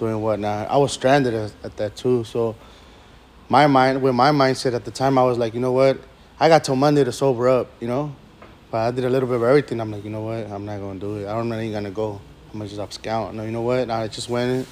[0.00, 0.68] doing whatnot.
[0.68, 2.24] I was stranded at, at that too.
[2.24, 2.56] So
[3.48, 6.00] my mind, with my mindset at the time, I was like, you know what?
[6.40, 7.70] I got till Monday to sober up.
[7.80, 8.16] You know,
[8.72, 9.80] but I did a little bit of everything.
[9.80, 10.50] I'm like, you know what?
[10.50, 11.28] I'm not gonna do it.
[11.28, 12.20] I'm not even gonna go.
[12.52, 13.36] I'm gonna just scout.
[13.36, 13.88] No, you know what?
[13.88, 14.66] I just went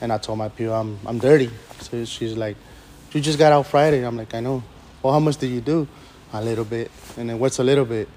[0.00, 1.50] and I told my PO I'm I'm dirty.
[1.80, 2.56] So she's like,
[3.12, 4.02] you just got out Friday.
[4.02, 4.62] I'm like, I know.
[5.02, 5.88] Well, how much did you do?
[6.32, 6.90] A little bit.
[7.16, 8.08] And then what's a little bit?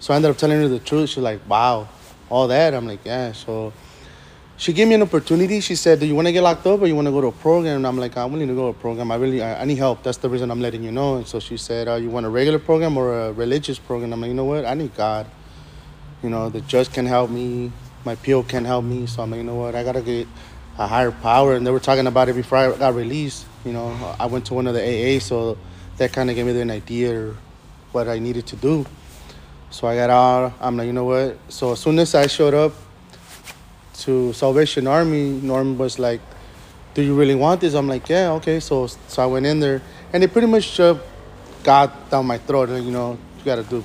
[0.00, 1.10] So I ended up telling her the truth.
[1.10, 1.88] She's like, wow,
[2.30, 2.74] all that.
[2.74, 3.32] I'm like, yeah.
[3.32, 3.72] So
[4.56, 5.60] she gave me an opportunity.
[5.60, 7.26] She said, do you want to get locked up or you want to go to
[7.28, 7.76] a program?
[7.76, 9.10] And I'm like, I'm willing to go to a program.
[9.10, 10.02] I really, I, I need help.
[10.02, 11.16] That's the reason I'm letting you know.
[11.16, 14.12] And so she said, uh, you want a regular program or a religious program?
[14.12, 14.64] I'm like, you know what?
[14.64, 15.26] I need God.
[16.22, 17.70] You know, the judge can help me.
[18.04, 19.06] My PO can help me.
[19.06, 19.74] So I'm like, you know what?
[19.74, 20.26] I got to get
[20.78, 21.54] a higher power.
[21.54, 23.46] And they were talking about it before I got released.
[23.64, 25.58] You know, I went to one of the AA, so
[25.98, 27.34] that kind of gave me an idea
[27.92, 28.86] what I needed to do.
[29.70, 30.54] So I got out.
[30.60, 31.36] I'm like, you know what?
[31.48, 32.72] So as soon as I showed up
[33.98, 36.20] to Salvation Army, Norm was like,
[36.94, 39.82] "Do you really want this?" I'm like, "Yeah, okay." So so I went in there,
[40.12, 41.02] and they pretty much shoved
[41.64, 42.70] God down my throat.
[42.70, 43.84] Like, you know, you gotta do.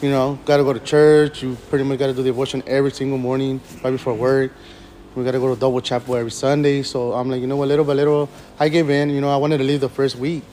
[0.00, 1.42] You know, gotta go to church.
[1.42, 4.52] You pretty much gotta do the devotion every single morning right before work.
[5.18, 6.84] We gotta go to double chapel every Sunday.
[6.84, 9.10] So I'm like, you know what, little by little, I gave in.
[9.10, 10.44] You know, I wanted to leave the first week,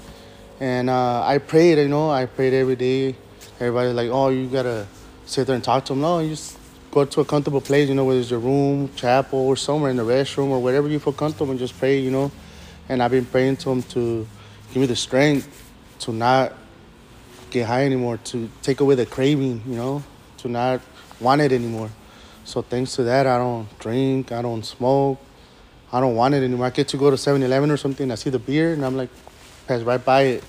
[0.59, 1.77] and uh, I prayed.
[1.77, 3.15] You know, I prayed every day.
[3.59, 4.87] Everybody's like, oh, you gotta
[5.27, 6.01] sit there and talk to them.
[6.01, 6.57] No, you just
[6.89, 7.89] go to a comfortable place.
[7.89, 10.97] You know, whether it's your room, chapel, or somewhere in the restroom or wherever you
[10.97, 11.99] feel comfortable, and just pray.
[11.99, 12.31] You know,
[12.89, 14.27] and I've been praying to them to
[14.73, 15.47] give me the strength
[15.99, 16.53] to not
[17.51, 19.61] get high anymore, to take away the craving.
[19.67, 20.03] You know,
[20.37, 20.81] to not
[21.19, 21.91] want it anymore.
[22.45, 25.19] So thanks to that, I don't drink, I don't smoke,
[25.91, 26.67] I don't want it anymore.
[26.67, 29.09] I get to go to 7-Eleven or something, I see the beer, and I'm like,
[29.67, 30.43] pass right by it.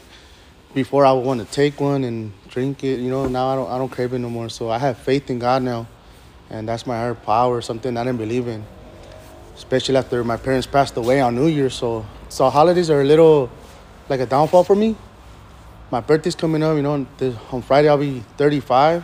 [0.75, 3.27] Before I would want to take one and drink it, you know.
[3.29, 4.51] Now I don't, I don't crave it no more.
[4.51, 5.87] So I have faith in God now,
[6.51, 8.63] and that's my higher power, something I didn't believe in.
[9.55, 13.51] Especially after my parents passed away on New Year, so so holidays are a little
[14.11, 14.97] like a downfall for me.
[15.91, 17.07] My birthday's coming up, you know.
[17.53, 19.03] On Friday I'll be 35.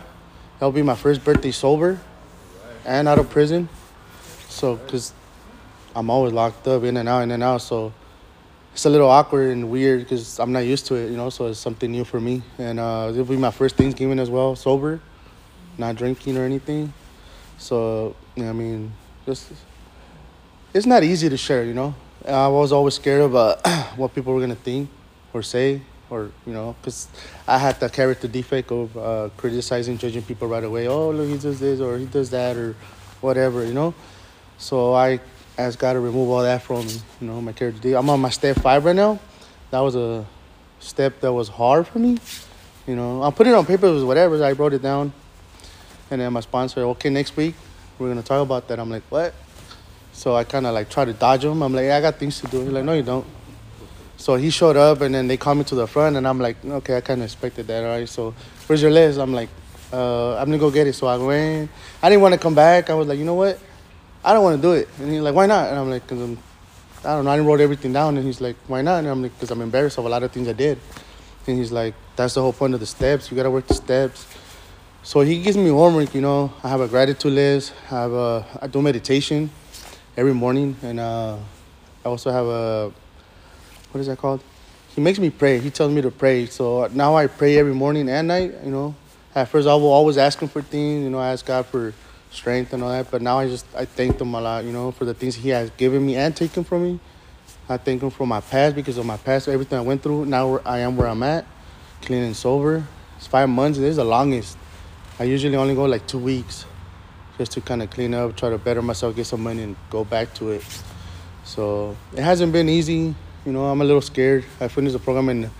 [0.59, 1.99] That'll be my first birthday sober
[2.85, 3.69] and out of prison.
[4.49, 5.13] So, because
[5.95, 7.61] I'm always locked up, in and out, in and out.
[7.61, 7.93] So,
[8.73, 11.29] it's a little awkward and weird because I'm not used to it, you know.
[11.29, 12.41] So, it's something new for me.
[12.57, 14.99] And uh, it'll be my first Thanksgiving as well, sober,
[15.77, 16.93] not drinking or anything.
[17.57, 18.91] So, I mean,
[19.25, 19.51] just
[20.73, 21.95] it's not easy to share, you know.
[22.27, 23.65] I was always scared about
[23.95, 24.89] what people were gonna think
[25.33, 25.81] or say,
[26.13, 27.07] or you know, because
[27.47, 30.87] I had the character defect of uh, criticizing, judging people right away.
[30.87, 32.75] Oh, look, he does this or he does that or
[33.21, 33.93] whatever, you know.
[34.59, 35.19] So I
[35.57, 36.87] asked got to remove all that from.
[37.19, 37.95] You know, my character.
[37.95, 39.19] I'm on my step five right now.
[39.71, 40.25] That was a
[40.79, 42.19] step that was hard for me.
[42.85, 44.43] You know, I'll put it on paper, it was whatever.
[44.43, 45.13] I wrote it down.
[46.11, 47.55] And then my sponsor, okay, next week
[47.97, 48.79] we're gonna talk about that.
[48.79, 49.33] I'm like, what?
[50.11, 51.63] So I kind of like try to dodge him.
[51.63, 52.61] I'm like, yeah, I got things to do.
[52.61, 53.25] He's like, no, you don't.
[54.23, 56.55] So he showed up, and then they called me to the front, and I'm like,
[56.63, 58.07] okay, I kind of expected that, all right.
[58.07, 58.33] So
[58.67, 59.19] where's your list?
[59.19, 59.49] I'm like,
[59.91, 60.93] uh, I'm gonna go get it.
[60.93, 61.69] So I went.
[62.01, 62.89] I didn't want to come back.
[62.89, 63.59] I was like, you know what?
[64.23, 64.87] I don't want to do it.
[64.99, 65.67] And he's like, why not?
[65.67, 66.37] And I'm like, cause I'm,
[67.03, 67.31] I don't know.
[67.31, 68.99] I wrote everything down, and he's like, why not?
[68.99, 70.79] And I'm like, cause I'm embarrassed of a lot of things I did.
[71.45, 73.29] And he's like, that's the whole point of the steps.
[73.29, 74.25] You gotta work the steps.
[75.03, 76.15] So he gives me homework.
[76.15, 77.73] You know, I have a gratitude list.
[77.91, 79.49] I have a, I do meditation
[80.15, 81.35] every morning, and uh,
[82.05, 82.93] I also have a,
[83.93, 84.41] what is that called?
[84.95, 85.59] He makes me pray.
[85.59, 86.47] He tells me to pray.
[86.47, 88.53] So now I pray every morning and night.
[88.63, 88.95] You know,
[89.35, 91.03] at first I will always ask him for things.
[91.03, 91.93] You know, I ask God for
[92.31, 93.11] strength and all that.
[93.11, 94.65] But now I just I thank him a lot.
[94.65, 96.99] You know, for the things He has given me and taken from me.
[97.69, 100.25] I thank him for my past because of my past, everything I went through.
[100.25, 101.45] Now I am where I'm at,
[102.01, 102.83] clean and sober.
[103.17, 103.79] It's five months.
[103.79, 104.57] This is the longest.
[105.19, 106.65] I usually only go like two weeks
[107.37, 110.03] just to kind of clean up, try to better myself, get some money, and go
[110.03, 110.63] back to it.
[111.45, 113.15] So it hasn't been easy.
[113.45, 114.45] You know, I'm a little scared.
[114.61, 115.51] I finished the program in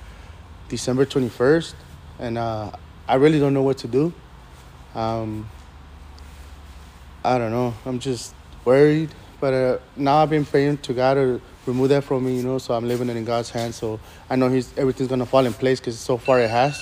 [0.69, 1.73] December 21st,
[2.19, 2.71] and uh,
[3.09, 4.13] I really don't know what to do.
[4.95, 5.49] Um,
[7.25, 7.73] I don't know.
[7.86, 9.09] I'm just worried.
[9.41, 12.57] But uh, now I've been praying to God to remove that from me, you know,
[12.57, 13.75] so I'm living it in God's hands.
[13.75, 16.81] So I know he's, everything's to fall in place because so far it has.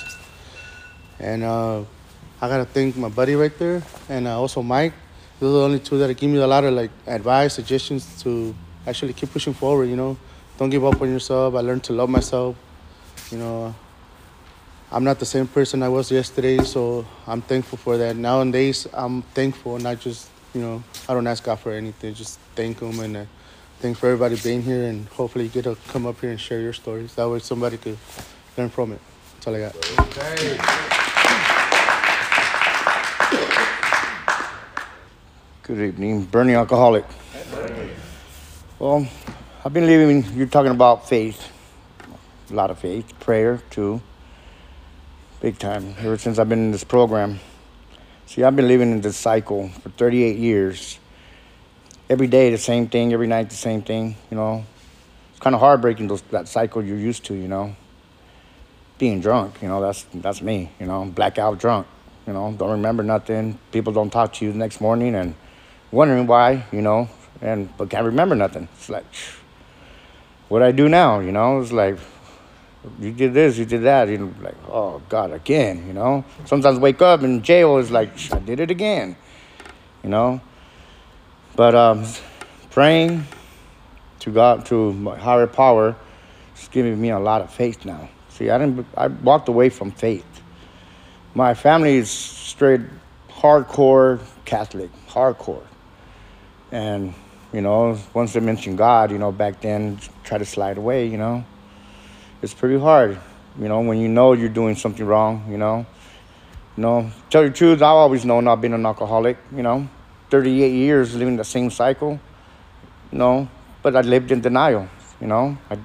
[1.18, 1.80] And uh,
[2.39, 4.93] I got to thank my buddy right there and uh, also Mike.
[5.39, 8.54] Those are the only two that give me a lot of like advice, suggestions to
[8.86, 10.16] actually keep pushing forward, you know.
[10.62, 11.55] Don't give up on yourself.
[11.55, 12.55] I learned to love myself.
[13.32, 13.74] You know,
[14.91, 18.16] I'm not the same person I was yesterday, so I'm thankful for that.
[18.16, 22.80] Nowadays, I'm thankful, not just, you know, I don't ask God for anything, just thank
[22.80, 23.26] Him and uh,
[23.80, 26.59] thanks for everybody being here, and hopefully you get to come up here and share
[26.59, 27.16] your stories.
[27.16, 27.97] That way somebody could
[28.55, 28.99] learn from it.
[29.34, 29.76] That's all I got.
[30.09, 30.59] Okay.
[35.64, 37.05] Good evening, Bernie Alcoholic.
[38.78, 39.07] Well,
[39.64, 41.51] I've been living, you're talking about faith,
[42.49, 44.01] a lot of faith, prayer too,
[45.39, 47.39] big time, ever since I've been in this program.
[48.26, 50.97] See, I've been living in this cycle for 38 years.
[52.09, 54.66] Every day the same thing, every night the same thing, you know.
[55.30, 57.76] It's kind of heartbreaking, those, that cycle you're used to, you know.
[58.97, 61.86] Being drunk, you know, that's, that's me, you know, blackout drunk,
[62.26, 63.59] you know, don't remember nothing.
[63.72, 65.36] People don't talk to you the next morning and
[65.91, 67.07] wondering why, you know,
[67.43, 68.68] and but can't remember nothing.
[68.74, 69.05] It's like,
[70.52, 71.62] what I do now, you know?
[71.62, 71.97] It's like,
[72.99, 76.26] you did this, you did that, you know, like, oh God, again, you know.
[76.43, 79.16] Sometimes wake up in jail is like, I did it again,
[80.04, 80.41] you know.
[81.56, 82.06] But um,
[82.70, 83.26] praying
[84.20, 85.95] to God, to my higher power,
[86.58, 88.10] is giving me a lot of faith now.
[88.28, 90.26] See, I didn't, I walked away from faith.
[91.34, 92.82] My family is straight
[93.30, 95.64] hardcore Catholic, hardcore.
[96.74, 97.14] And,
[97.54, 101.18] you know, once they mention God, you know, back then, try to slide away, you
[101.18, 101.43] know.
[102.41, 103.20] It's pretty hard,
[103.60, 105.86] you know, when you know you're doing something wrong, you know.
[106.78, 109.89] You know, tell you truth, I've always known I've been an alcoholic, you know.
[110.30, 112.20] 38 years living the same cycle,
[113.12, 113.49] you know.
[113.84, 114.88] But I lived in denial,
[115.20, 115.58] you know.
[115.70, 115.78] I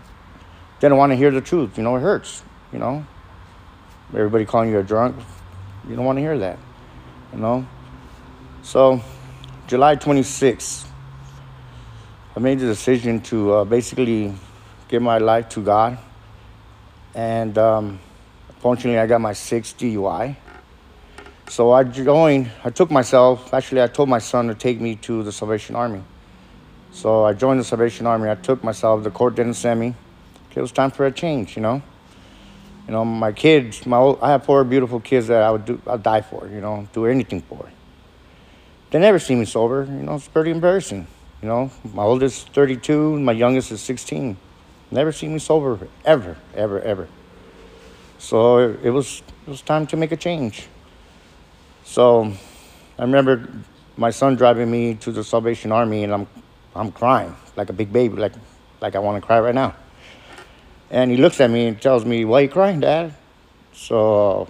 [0.79, 2.43] didn't want to hear the truth, you know, it hurts,
[2.73, 3.05] you know.
[4.11, 5.17] Everybody calling you a drunk,
[5.89, 6.59] you don't want to hear that,
[7.33, 7.67] you know.
[8.63, 9.01] So
[9.67, 10.87] July 26th,
[12.37, 14.31] I made the decision to uh, basically
[14.89, 15.97] give my life to God.
[17.15, 17.99] And um,
[18.59, 20.37] fortunately, I got my sixth DUI.
[21.49, 25.23] So I joined, I took myself, actually, I told my son to take me to
[25.23, 26.03] the Salvation Army.
[26.93, 28.29] So I joined the Salvation Army.
[28.29, 29.95] I took myself, the court didn't send me.
[30.55, 31.81] It was time for a change, you know?
[32.87, 36.03] You know, my kids, my I have four beautiful kids that I would do, I'd
[36.03, 37.67] die for, you know, do anything for.
[38.91, 39.85] They never see me sober.
[39.85, 41.07] You know, it's pretty embarrassing.
[41.47, 44.37] You know, my oldest is 32, my youngest is 16.
[44.91, 47.07] Never seen me sober ever, ever, ever.
[48.19, 50.67] So it, was it was time to make a change.
[51.85, 52.33] So
[52.99, 53.49] I remember
[53.97, 56.27] my son driving me to the Salvation Army, and I'm
[56.75, 58.35] I'm crying like a big baby, like
[58.81, 59.77] like I want to cry right now.
[60.91, 63.15] And he looks at me and tells me, "Why are you crying, Dad?"
[63.73, 64.49] So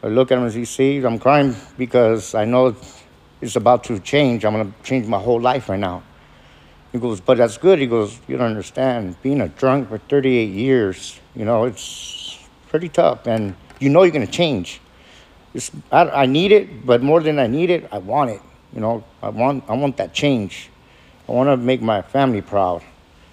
[0.00, 2.76] I look at him as he sees I'm crying because I know
[3.44, 4.44] it's about to change.
[4.44, 6.02] I'm going to change my whole life right now.
[6.92, 7.78] He goes, but that's good.
[7.78, 9.20] He goes, you don't understand.
[9.22, 12.38] Being a drunk for 38 years, you know, it's
[12.68, 13.26] pretty tough.
[13.26, 14.80] And you know you're going to change.
[15.52, 18.40] It's, I, I need it, but more than I need it, I want it.
[18.72, 20.70] You know, I want, I want that change.
[21.28, 22.82] I want to make my family proud,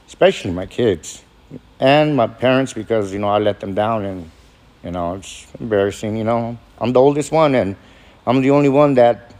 [0.07, 1.23] especially my kids
[1.79, 4.29] and my parents because you know I let them down and
[4.83, 6.15] you know it's embarrassing.
[6.15, 7.75] You know I'm the oldest one and
[8.25, 9.30] I'm the only one that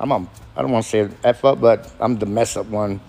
[0.00, 0.26] I'm a,
[0.56, 3.00] I don't want to say f up, but I'm the mess up one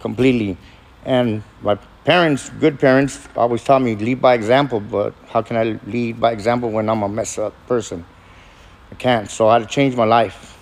[0.00, 0.56] completely.
[1.04, 4.80] And my parents, good parents, always taught me lead by example.
[4.80, 8.04] But how can I lead by example when I'm a mess up person?
[8.90, 9.30] I can't.
[9.30, 10.58] So I had to change my life.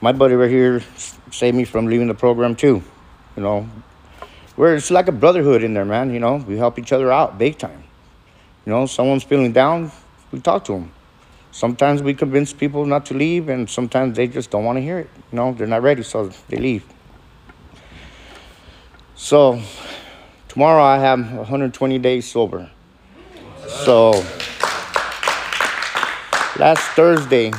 [0.00, 0.82] My buddy right here
[1.30, 2.82] saved me from leaving the program too.
[3.36, 3.68] You know,
[4.56, 6.12] where it's like a brotherhood in there, man.
[6.12, 7.84] You know, we help each other out big time.
[8.66, 9.92] You know, someone's feeling down,
[10.32, 10.92] we talk to them.
[11.52, 14.98] Sometimes we convince people not to leave, and sometimes they just don't want to hear
[14.98, 15.10] it.
[15.32, 16.84] You know, they're not ready, so they leave.
[19.16, 19.60] So,
[20.48, 22.70] tomorrow I have 120 days sober.
[23.66, 24.10] So,
[26.58, 27.52] last Thursday,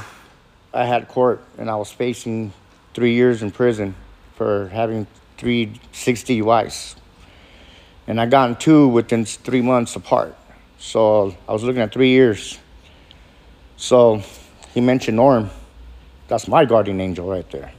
[0.73, 2.53] I had court and I was facing
[2.93, 3.95] three years in prison
[4.35, 5.05] for having
[5.37, 6.95] three six DUIs.
[8.07, 10.35] And I got in two within three months apart.
[10.79, 12.57] So I was looking at three years.
[13.81, 14.21] So
[14.75, 15.49] he mentioned Norm.
[16.27, 17.71] That's my guardian angel right there.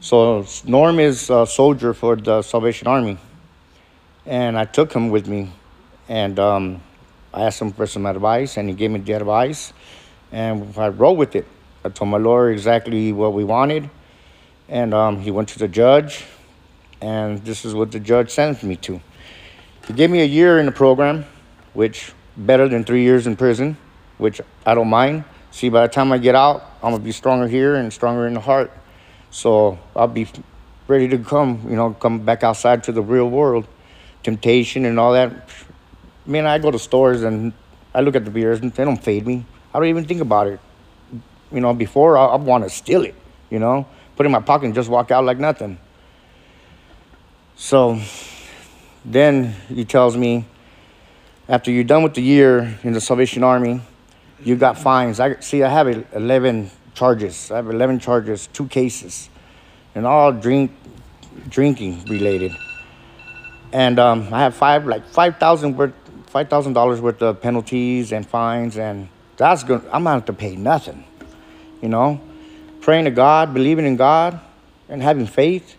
[0.00, 3.16] So Norm is a soldier for the Salvation Army.
[4.26, 5.50] And I took him with me.
[6.10, 6.82] And um,
[7.32, 9.72] I asked him for some advice, and he gave me the advice.
[10.30, 11.46] And I wrote with it.
[11.86, 13.88] I told my lawyer exactly what we wanted.
[14.68, 16.26] And um, he went to the judge.
[17.00, 19.00] And this is what the judge sent me to.
[19.86, 21.24] He gave me a year in the program,
[21.72, 23.78] which better than three years in prison,
[24.18, 25.24] which I don't mind.
[25.50, 28.34] See, by the time I get out, I'm gonna be stronger here and stronger in
[28.34, 28.72] the heart.
[29.30, 30.26] So I'll be
[30.86, 33.66] ready to come, you know, come back outside to the real world,
[34.22, 35.48] temptation and all that.
[36.26, 37.52] Man, I go to stores and
[37.94, 39.44] I look at the beers and they don't fade me.
[39.72, 40.60] I don't even think about it.
[41.52, 43.14] You know, before I, I want to steal it,
[43.50, 43.86] you know,
[44.16, 45.78] put it in my pocket and just walk out like nothing.
[47.56, 48.00] So
[49.04, 50.46] then he tells me,
[51.48, 53.80] after you're done with the year in the Salvation Army,
[54.44, 55.20] you got fines.
[55.20, 55.62] I see.
[55.62, 57.50] I have 11 charges.
[57.50, 59.28] I have 11 charges, two cases,
[59.94, 60.70] and all drink,
[61.48, 62.52] drinking related.
[63.72, 65.94] And um, I have five, like five thousand worth,
[66.26, 69.84] five thousand dollars worth of penalties and fines, and that's good.
[69.92, 71.04] I'm not to pay nothing.
[71.82, 72.20] You know,
[72.80, 74.38] praying to God, believing in God,
[74.88, 75.76] and having faith,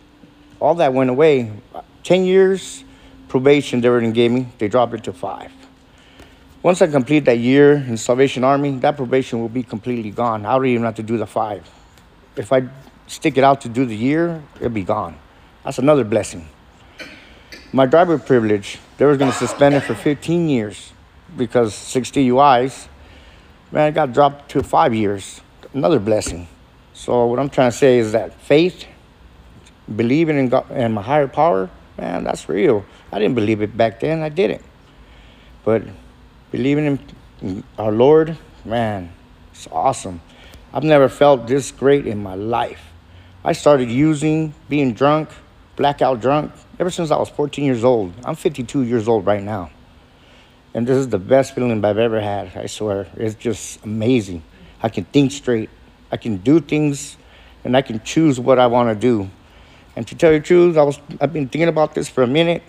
[0.59, 1.53] all that went away.
[2.03, 2.83] Ten years
[3.27, 5.51] probation they already give me, they dropped it to five.
[6.65, 10.47] Once I complete that year in Salvation Army, that probation will be completely gone.
[10.47, 11.69] I don't even have to do the five.
[12.35, 12.67] If I
[13.05, 15.15] stick it out to do the year, it'll be gone.
[15.63, 16.49] That's another blessing.
[17.71, 20.91] My driver privilege, they were going to suspend it for 15 years
[21.37, 22.87] because six DUIs.
[23.71, 25.41] Man, it got dropped to five years.
[25.71, 26.47] Another blessing.
[26.93, 28.87] So what I'm trying to say is that faith,
[29.95, 32.83] believing in God and my higher power, man, that's real.
[33.11, 34.23] I didn't believe it back then.
[34.23, 34.63] I didn't.
[35.63, 35.83] But
[36.51, 36.99] believing
[37.41, 39.11] in our Lord, man,
[39.51, 40.21] it's awesome.
[40.73, 42.81] I've never felt this great in my life.
[43.43, 45.29] I started using, being drunk,
[45.75, 48.13] blackout drunk, ever since I was 14 years old.
[48.23, 49.71] I'm 52 years old right now.
[50.73, 53.07] And this is the best feeling I've ever had, I swear.
[53.15, 54.43] It's just amazing.
[54.81, 55.69] I can think straight.
[56.11, 57.17] I can do things
[57.63, 59.29] and I can choose what I want to do.
[59.95, 62.27] And to tell you the truth, I was I've been thinking about this for a
[62.27, 62.61] minute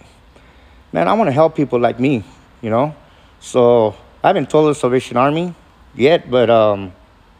[0.97, 2.25] man, I want to help people like me,
[2.63, 2.95] you know?
[3.41, 5.55] So I haven't told the Salvation Army
[5.95, 6.93] yet, but um,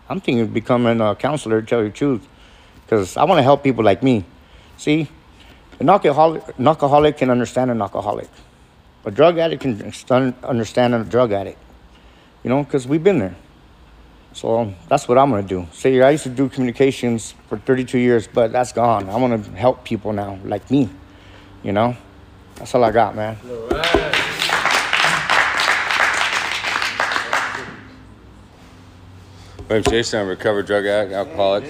[0.09, 2.27] I'm thinking of becoming a counselor, to tell you the truth,
[2.85, 4.25] because I want to help people like me.
[4.77, 5.09] See,
[5.81, 8.29] an alcoholic, an alcoholic can understand an alcoholic.
[9.05, 9.93] A drug addict can
[10.43, 11.59] understand a drug addict,
[12.43, 13.37] you know, because we've been there.
[14.33, 15.67] So that's what I'm going to do.
[15.73, 19.09] See, I used to do communications for 32 years, but that's gone.
[19.09, 20.91] I want to help people now, like me,
[21.63, 21.97] you know?
[22.57, 23.37] That's all I got, man.
[29.69, 30.21] Name's Jason.
[30.21, 31.65] I'm a recovered drug addict, alcoholic.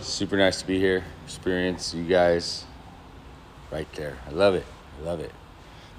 [0.00, 1.04] Super nice to be here.
[1.26, 2.64] Experience you guys
[3.70, 4.16] right there.
[4.26, 4.64] I love it.
[4.98, 5.32] I love it.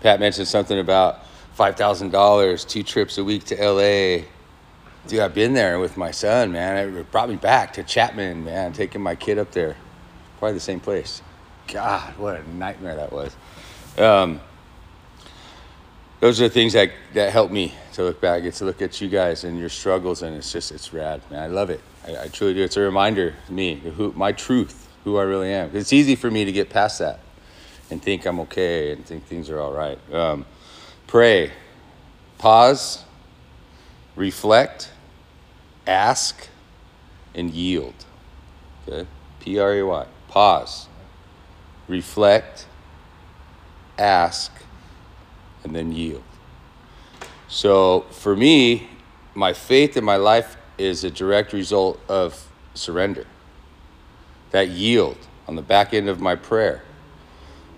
[0.01, 1.19] Pat mentioned something about
[1.57, 4.25] $5,000, two trips a week to LA.
[5.05, 6.97] Dude, I've been there with my son, man.
[6.97, 9.77] It brought me back to Chapman, man, taking my kid up there.
[10.39, 11.21] Probably the same place.
[11.67, 13.35] God, what a nightmare that was.
[13.97, 14.41] Um,
[16.20, 18.99] those are the things that, that help me to look back, get to look at
[19.01, 21.43] you guys and your struggles, and it's just, it's rad, man.
[21.43, 21.82] I love it.
[22.05, 22.63] I, I truly do.
[22.63, 25.76] It's a reminder to me, who, my truth, who I really am.
[25.76, 27.20] It's easy for me to get past that
[27.89, 29.99] and think I'm okay and think things are all right.
[30.13, 30.45] Um,
[31.05, 31.51] pray,
[32.38, 33.03] pause,
[34.15, 34.91] reflect,
[35.86, 36.49] ask,
[37.34, 38.05] and yield.
[38.88, 39.07] Okay?
[39.39, 40.05] P R A Y.
[40.28, 40.88] Pause
[41.88, 42.65] reflect,
[43.97, 44.51] ask,
[45.63, 46.23] and then yield.
[47.47, 48.89] So for me,
[49.33, 53.25] my faith in my life is a direct result of surrender.
[54.51, 56.83] That yield on the back end of my prayer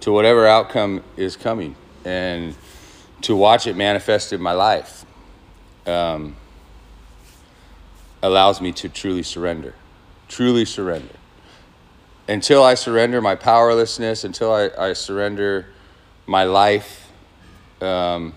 [0.01, 1.75] to whatever outcome is coming
[2.05, 2.55] and
[3.21, 5.05] to watch it manifest in my life
[5.86, 6.36] um,
[8.21, 9.73] allows me to truly surrender.
[10.27, 11.15] Truly surrender.
[12.27, 15.67] Until I surrender my powerlessness, until I, I surrender
[16.27, 17.09] my life,
[17.82, 18.34] um,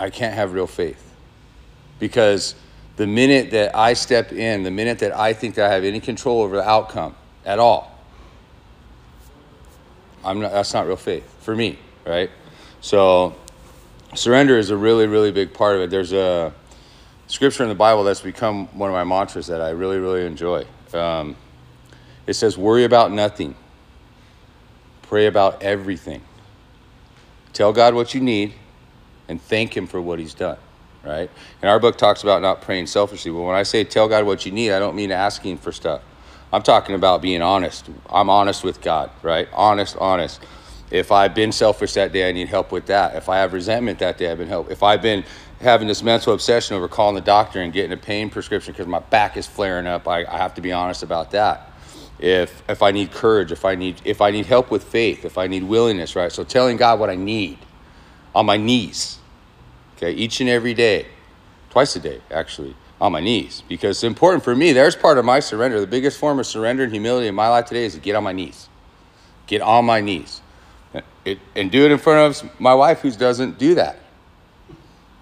[0.00, 1.04] I can't have real faith.
[1.98, 2.54] Because
[2.96, 6.00] the minute that I step in, the minute that I think that I have any
[6.00, 7.14] control over the outcome
[7.44, 7.98] at all,
[10.24, 12.30] I'm not, that's not real faith for me, right?
[12.80, 13.36] So
[14.14, 15.90] surrender is a really, really big part of it.
[15.90, 16.52] There's a
[17.26, 20.64] scripture in the Bible that's become one of my mantras that I really, really enjoy.
[20.92, 21.36] Um,
[22.26, 23.54] it says, Worry about nothing,
[25.02, 26.22] pray about everything.
[27.52, 28.54] Tell God what you need
[29.28, 30.58] and thank Him for what He's done,
[31.04, 31.30] right?
[31.62, 33.30] And our book talks about not praying selfishly.
[33.30, 36.02] But when I say tell God what you need, I don't mean asking for stuff.
[36.52, 37.90] I'm talking about being honest.
[38.08, 39.48] I'm honest with God, right?
[39.52, 40.40] Honest, honest.
[40.90, 43.14] If I've been selfish that day, I need help with that.
[43.14, 44.70] If I have resentment that day, I've been help.
[44.70, 45.24] If I've been
[45.60, 49.00] having this mental obsession over calling the doctor and getting a pain prescription because my
[49.00, 51.72] back is flaring up, I, I have to be honest about that.
[52.18, 55.38] If if I need courage, if I need if I need help with faith, if
[55.38, 56.32] I need willingness, right?
[56.32, 57.58] So telling God what I need
[58.34, 59.18] on my knees,
[59.96, 61.06] okay, each and every day,
[61.70, 64.72] twice a day actually, on my knees, because it's important for me.
[64.72, 65.80] There's part of my surrender.
[65.80, 68.24] The biggest form of surrender and humility in my life today is to get on
[68.24, 68.68] my knees,
[69.46, 70.40] get on my knees,
[71.24, 73.98] it, and do it in front of my wife who doesn't do that.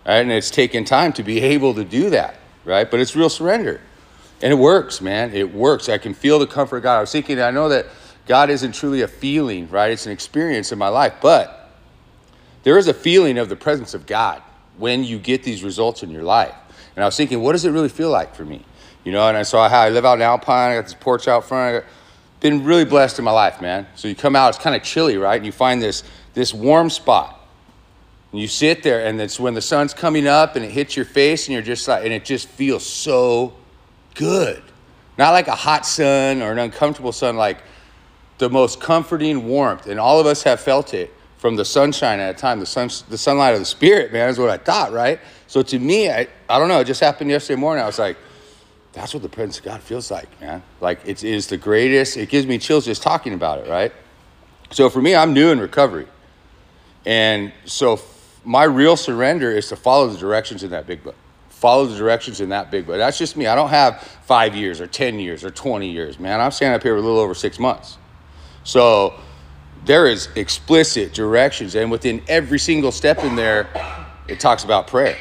[0.06, 0.20] Right?
[0.20, 2.90] And it's taken time to be able to do that, right?
[2.90, 3.82] But it's real surrender.
[4.42, 5.32] And it works, man.
[5.32, 5.88] It works.
[5.88, 6.98] I can feel the comfort of God.
[6.98, 7.86] I was thinking, I know that
[8.26, 9.90] God isn't truly a feeling, right?
[9.90, 11.14] It's an experience in my life.
[11.22, 11.70] But
[12.64, 14.42] there is a feeling of the presence of God
[14.76, 16.54] when you get these results in your life.
[16.94, 18.62] And I was thinking, what does it really feel like for me?
[19.04, 20.72] You know, and I saw how I live out in Alpine.
[20.72, 21.76] I got this porch out front.
[21.76, 21.88] I got,
[22.40, 23.86] been really blessed in my life, man.
[23.94, 25.36] So you come out, it's kind of chilly, right?
[25.36, 26.02] And you find this
[26.34, 27.40] this warm spot.
[28.30, 31.06] And you sit there, and it's when the sun's coming up and it hits your
[31.06, 33.54] face, and you're just like, and it just feels so
[34.16, 34.62] good.
[35.16, 37.58] Not like a hot sun or an uncomfortable sun, like
[38.38, 39.86] the most comforting warmth.
[39.86, 42.90] And all of us have felt it from the sunshine at a time, the, sun,
[43.08, 45.20] the sunlight of the spirit, man, is what I thought, right?
[45.46, 47.82] So to me, I, I don't know, it just happened yesterday morning.
[47.82, 48.16] I was like,
[48.92, 50.62] that's what the presence of God feels like, man.
[50.80, 52.16] Like it is the greatest.
[52.16, 53.92] It gives me chills just talking about it, right?
[54.70, 56.06] So for me, I'm new in recovery.
[57.04, 58.00] And so
[58.44, 61.14] my real surrender is to follow the directions in that big book.
[61.66, 62.96] Follow the directions in that big book.
[62.96, 63.48] That's just me.
[63.48, 66.40] I don't have five years or 10 years or 20 years, man.
[66.40, 67.98] I'm standing up here a little over six months.
[68.62, 69.18] So
[69.84, 71.74] there is explicit directions.
[71.74, 73.68] And within every single step in there,
[74.28, 75.18] it talks about prayer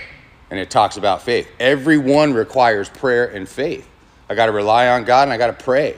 [0.51, 1.49] and it talks about faith.
[1.59, 3.89] Everyone requires prayer and faith.
[4.29, 5.97] I got to rely on God and I got to pray.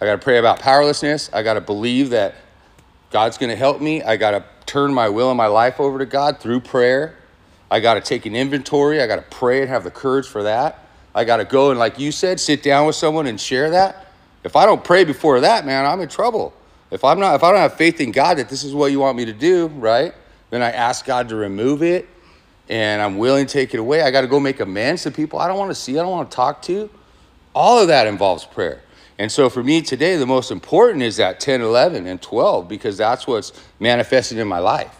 [0.00, 1.28] I got to pray about powerlessness.
[1.32, 2.36] I got to believe that
[3.10, 4.00] God's going to help me.
[4.00, 7.16] I got to turn my will and my life over to God through prayer.
[7.70, 9.00] I got to take an inventory.
[9.00, 10.84] I got to pray and have the courage for that.
[11.14, 14.06] I got to go and, like you said, sit down with someone and share that.
[14.44, 16.52] If I don't pray before that, man, I'm in trouble.
[16.90, 19.00] If I'm not, if I don't have faith in God that this is what you
[19.00, 20.14] want me to do, right?
[20.50, 22.06] Then I ask God to remove it
[22.68, 24.02] and I'm willing to take it away.
[24.02, 26.12] I got to go make amends to people I don't want to see, I don't
[26.12, 26.88] want to talk to.
[27.54, 28.82] All of that involves prayer.
[29.18, 32.98] And so for me today, the most important is that 10, 11, and 12 because
[32.98, 34.94] that's what's manifested in my life.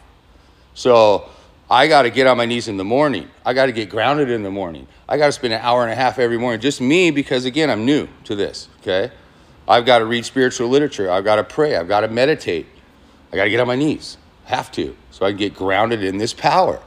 [0.74, 1.28] So
[1.68, 3.28] I got to get on my knees in the morning.
[3.44, 4.86] I got to get grounded in the morning.
[5.08, 6.60] I got to spend an hour and a half every morning.
[6.60, 9.12] Just me because, again, I'm new to this, okay?
[9.66, 11.10] I've got to read spiritual literature.
[11.10, 11.74] I've got to pray.
[11.74, 12.66] I've got to meditate.
[13.32, 14.16] I got to get on my knees.
[14.44, 14.96] Have to.
[15.10, 16.80] So I can get grounded in this power.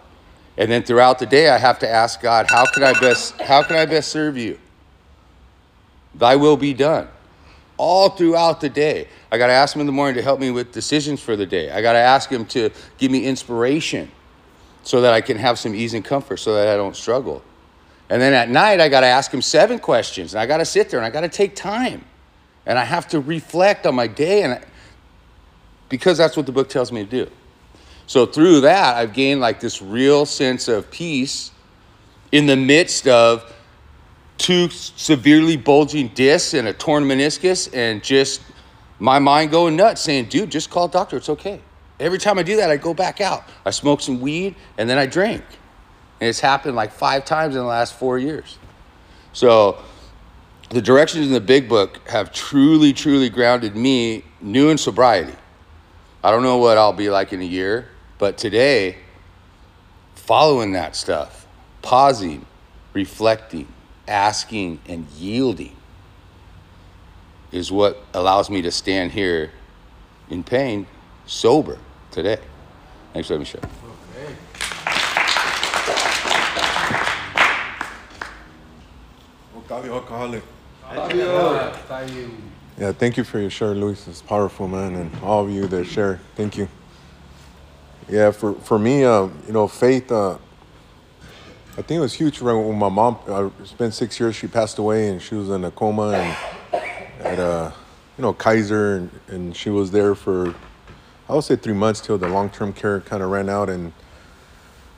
[0.58, 3.64] And then throughout the day, I have to ask God, how can I best, how
[3.64, 4.58] can I best serve you?
[6.16, 7.10] Thy will be done.
[7.76, 9.10] All throughout the day.
[9.30, 11.46] I got to ask him in the morning to help me with decisions for the
[11.46, 11.70] day.
[11.70, 14.10] I got to ask him to give me inspiration
[14.90, 17.44] so that I can have some ease and comfort so that I don't struggle.
[18.10, 20.34] And then at night, I got to ask him seven questions.
[20.34, 22.06] And I got to sit there and I got to take time.
[22.66, 24.42] And I have to reflect on my day.
[24.42, 24.64] And I,
[25.90, 27.30] because that's what the book tells me to do.
[28.08, 31.52] So through that, I've gained like this real sense of peace
[32.32, 33.54] in the midst of
[34.40, 38.42] two severely bulging discs and a torn meniscus and just
[38.98, 41.18] my mind going nuts saying, dude, just call doctor.
[41.18, 41.62] It's okay.
[42.00, 43.44] Every time I do that, I go back out.
[43.66, 45.44] I smoke some weed and then I drink.
[46.22, 48.58] And it's happened like five times in the last four years.
[49.34, 49.82] So
[50.70, 55.36] the directions in the big book have truly, truly grounded me new in sobriety.
[56.24, 58.98] I don't know what I'll be like in a year, but today,
[60.16, 61.48] following that stuff,
[61.82, 62.46] pausing,
[62.94, 63.68] reflecting,
[64.08, 65.76] asking, and yielding
[67.52, 69.52] is what allows me to stand here
[70.30, 70.86] in pain,
[71.26, 71.80] sober
[72.12, 72.38] today.
[73.14, 73.62] Thanks for letting me share.
[79.56, 80.44] Octavio Alcoholic.
[82.80, 84.08] Yeah, thank you for your share, Luis.
[84.08, 86.20] It's powerful, man, and all of you that share.
[86.36, 86.68] Thank you.
[88.10, 90.12] Yeah, for for me, uh, you know, faith.
[90.12, 90.38] Uh,
[91.78, 94.36] I think it was huge when my mom uh, spent six years.
[94.36, 96.38] She passed away, and she was in a coma, and
[97.20, 97.72] at uh,
[98.18, 100.56] you know Kaiser, and, and she was there for
[101.30, 103.70] I would say three months till the long term care kind of ran out.
[103.70, 103.94] And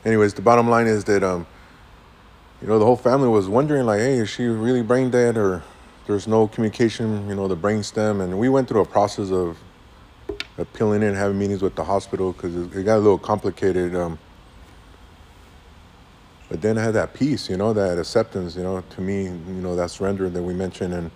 [0.05, 1.45] anyways, the bottom line is that um,
[2.61, 5.61] you know the whole family was wondering like, hey, is she really brain dead or
[6.07, 9.57] there's no communication, you know, the brain stem, and we went through a process of
[10.57, 13.93] appealing it, having meetings with the hospital because it, it got a little complicated.
[13.93, 14.17] Um,
[16.49, 19.31] but then I had that peace, you know, that acceptance, you know, to me, you
[19.31, 21.11] know, that surrender that we mentioned, and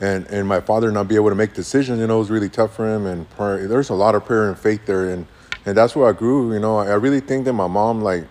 [0.00, 2.48] and and my father not be able to make decisions, you know, it was really
[2.48, 3.06] tough for him.
[3.06, 5.26] And prayer, there's a lot of prayer and faith there, and
[5.64, 6.52] and that's where I grew.
[6.52, 8.26] You know, I really think that my mom like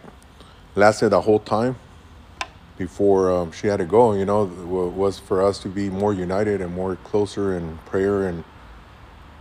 [0.75, 1.75] lasted the whole time
[2.77, 4.13] before um, she had to go.
[4.13, 8.43] You know, was for us to be more united and more closer in prayer and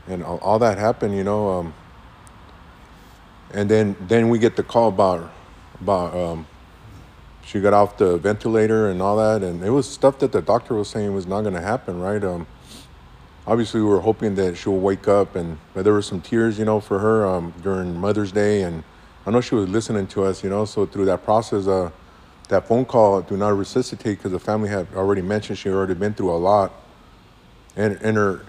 [0.06, 1.14] and all that happened.
[1.14, 1.74] You know, um,
[3.52, 5.30] and then then we get the call about
[5.80, 6.46] about um,
[7.44, 10.74] she got off the ventilator and all that, and it was stuff that the doctor
[10.74, 12.22] was saying was not going to happen, right?
[12.24, 12.46] Um,
[13.46, 16.64] obviously, we were hoping that she'll wake up, and but there were some tears, you
[16.64, 18.82] know, for her um, during Mother's Day, and
[19.26, 20.64] I know she was listening to us, you know.
[20.64, 21.90] So through that process, uh,
[22.48, 25.94] that phone call, do not resuscitate, because the family had already mentioned she had already
[25.94, 26.72] been through a lot,
[27.76, 28.40] and and her,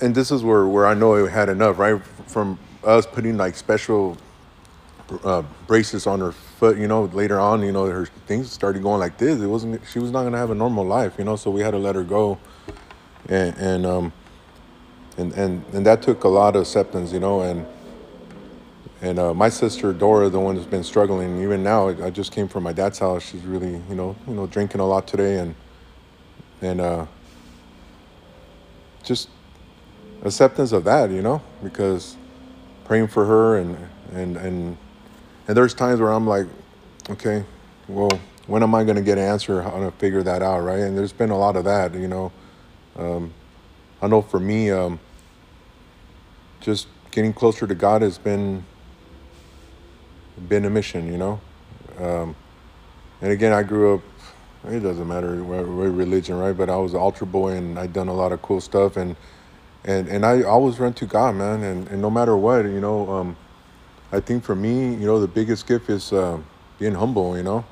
[0.00, 2.00] and this is where where I know it had enough, right?
[2.28, 4.16] From us putting like special
[5.24, 6.76] uh, braces on her foot.
[6.76, 9.40] You know, later on, you know, her things started going like this.
[9.40, 9.80] It wasn't.
[9.90, 11.14] She was not gonna have a normal life.
[11.18, 12.38] You know, so we had to let her go,
[13.28, 14.12] and and um,
[15.16, 17.12] and and and that took a lot of acceptance.
[17.12, 17.64] You know, and
[19.00, 21.88] and uh, my sister Dora, the one who's been struggling, even now.
[21.88, 23.22] I just came from my dad's house.
[23.22, 25.54] She's really, you know, you know, drinking a lot today, and
[26.60, 27.06] and uh,
[29.04, 29.28] just
[30.24, 32.16] acceptance of that, you know, because
[32.84, 33.76] praying for her and
[34.12, 34.76] and and
[35.48, 36.46] and there's times where I'm like,
[37.08, 37.42] okay,
[37.88, 38.10] well,
[38.46, 40.80] when am I going to get an answer how to figure that out, right?
[40.80, 42.30] And there's been a lot of that, you know.
[42.96, 43.32] Um,
[44.02, 45.00] I know for me, um,
[46.60, 48.64] just getting closer to God has been
[50.48, 51.40] been a mission, you know.
[51.98, 52.36] Um,
[53.22, 54.02] and again, I grew up.
[54.68, 56.56] It doesn't matter what, religion, right?
[56.56, 59.16] But I was an altar boy, and I'd done a lot of cool stuff, and
[59.84, 61.62] and and I always run to God, man.
[61.62, 63.36] And and no matter what, you know um,
[64.10, 66.38] I think for me, you know, the biggest gift is uh,
[66.78, 67.64] being humble, you know.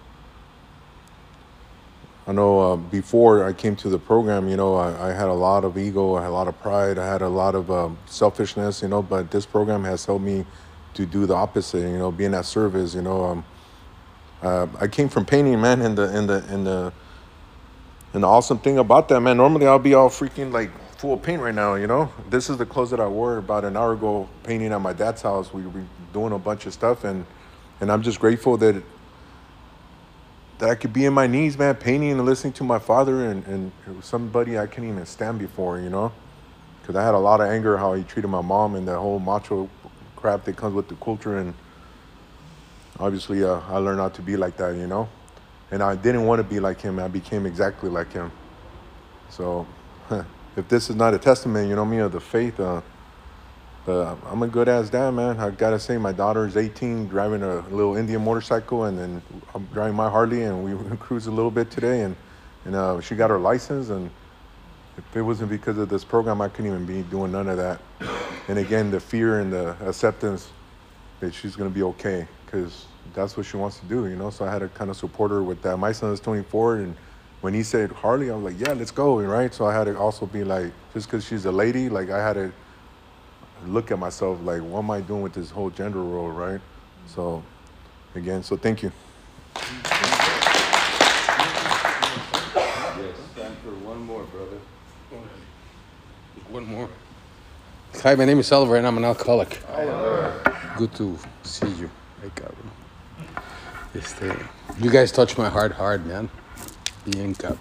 [2.26, 5.32] I know uh, before I came to the program, you know, I, I, had a
[5.32, 7.96] lot of ego, I had a lot of pride, I had a lot of um,
[8.06, 10.44] selfishness, you know, but this program has helped me
[10.94, 13.24] to do the opposite, you know, being at service, you know.
[13.24, 13.44] Um,
[14.42, 16.92] uh, I came from painting, man, and the, and the, and the,
[18.12, 21.42] and the awesome thing about that, man, normally I'll be all freaking like full paint
[21.42, 22.12] right now, you know.
[22.30, 25.22] This is the clothes that I wore about an hour ago painting at my dad's
[25.22, 25.52] house.
[25.52, 27.26] We were doing a bunch of stuff and
[27.80, 28.82] and I'm just grateful that
[30.58, 33.46] that I could be in my knees, man, painting and listening to my father and,
[33.46, 33.72] and
[34.02, 36.12] somebody I can't even stand before, you know?
[36.80, 39.18] Because I had a lot of anger how he treated my mom and the whole
[39.18, 39.68] macho
[40.14, 41.36] crap that comes with the culture.
[41.36, 41.52] And
[42.98, 45.08] obviously, uh, I learned not to be like that, you know?
[45.70, 46.98] And I didn't want to be like him.
[46.98, 48.32] I became exactly like him.
[49.28, 49.66] So,
[50.56, 52.80] if this is not a testament, you know me, of the faith, uh,
[53.86, 55.38] uh, I'm a good ass dad, man.
[55.38, 59.22] I gotta say, my daughter is 18, driving a little Indian motorcycle, and then
[59.54, 62.16] I'm driving my Harley, and we cruised a little bit today, and
[62.64, 64.10] and uh, she got her license, and
[64.96, 67.80] if it wasn't because of this program, I couldn't even be doing none of that.
[68.48, 70.48] And again, the fear and the acceptance
[71.20, 74.30] that she's gonna be okay, because that's what she wants to do, you know.
[74.30, 75.76] So I had to kind of support her with that.
[75.76, 76.96] My son is 24, and
[77.40, 79.52] when he said Harley, I was like, yeah, let's go, right?
[79.52, 82.34] So I had to also be like, just because she's a lady, like I had
[82.34, 82.52] to
[83.66, 86.60] look at myself like, what am I doing with this whole gender role, right?
[87.06, 87.42] So,
[88.14, 88.92] again, so thank you.
[89.54, 89.94] Yes,
[93.36, 94.58] time for one more, brother.
[96.50, 96.88] One more.
[98.02, 99.60] Hi, my name is Oliver, and I'm an alcoholic.
[100.76, 101.90] Good to see you.
[102.20, 102.70] Hey, cabrón.
[103.94, 104.36] Este,
[104.78, 106.28] you guys touch my heart hard, man.
[107.06, 107.58] Bien cabrón.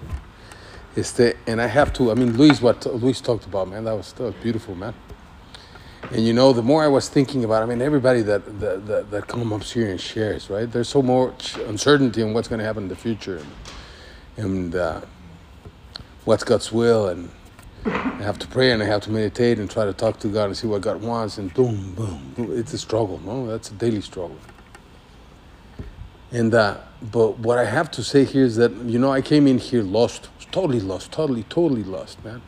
[0.97, 4.13] Este, and I have to, I mean, Luis, what Luis talked about, man, that was,
[4.13, 4.93] that was beautiful, man.
[6.11, 9.11] And you know, the more I was thinking about, I mean, everybody that that, that,
[9.11, 10.71] that comes up here and shares, right?
[10.71, 13.37] There's so much uncertainty in what's going to happen in the future,
[14.37, 15.01] and, and uh,
[16.23, 17.29] what's God's will, and
[17.85, 20.45] I have to pray and I have to meditate and try to talk to God
[20.45, 22.35] and see what God wants, and boom, boom.
[22.51, 23.47] it's a struggle, no?
[23.47, 24.37] That's a daily struggle.
[26.35, 26.75] And uh,
[27.13, 29.81] but what I have to say here is that you know I came in here
[29.81, 32.41] lost, totally lost, totally, totally lost, man.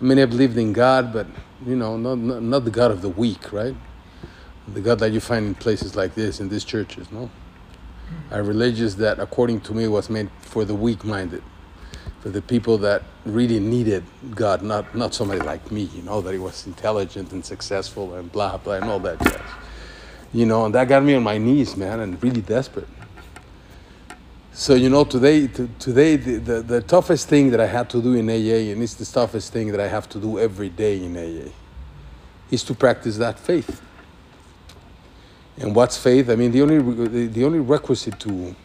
[0.00, 1.26] I mean, I believed in God, but
[1.66, 3.74] you know, not, not, not the God of the weak, right?
[4.66, 7.30] The God that you find in places like this, in these churches, no?
[8.30, 11.42] A religious that, according to me, was meant for the weak-minded,
[12.20, 14.04] for the people that really needed
[14.34, 18.32] God, not not somebody like me, you know, that he was intelligent and successful and
[18.32, 19.50] blah blah and all that jazz.
[20.32, 22.88] You know, and that got me on my knees, man, and really desperate.
[24.58, 28.02] So you know, today, t- today, the, the, the toughest thing that I had to
[28.02, 30.96] do in AA, and it's the toughest thing that I have to do every day
[30.96, 31.52] in AA,
[32.50, 33.80] is to practice that faith.
[35.58, 36.28] And what's faith?
[36.28, 38.56] I mean, the only the, the only requisite to, you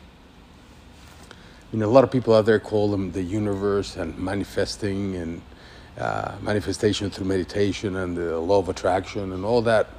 [1.73, 5.41] know, a lot of people out there call them the universe and manifesting and
[5.99, 9.89] uh, manifestation through meditation and the law of attraction and all that.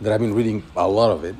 [0.00, 1.36] That I've been reading a lot of it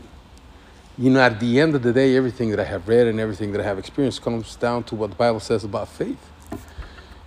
[0.98, 3.52] you know, at the end of the day, everything that I have read and everything
[3.52, 6.30] that I have experienced comes down to what the Bible says about faith.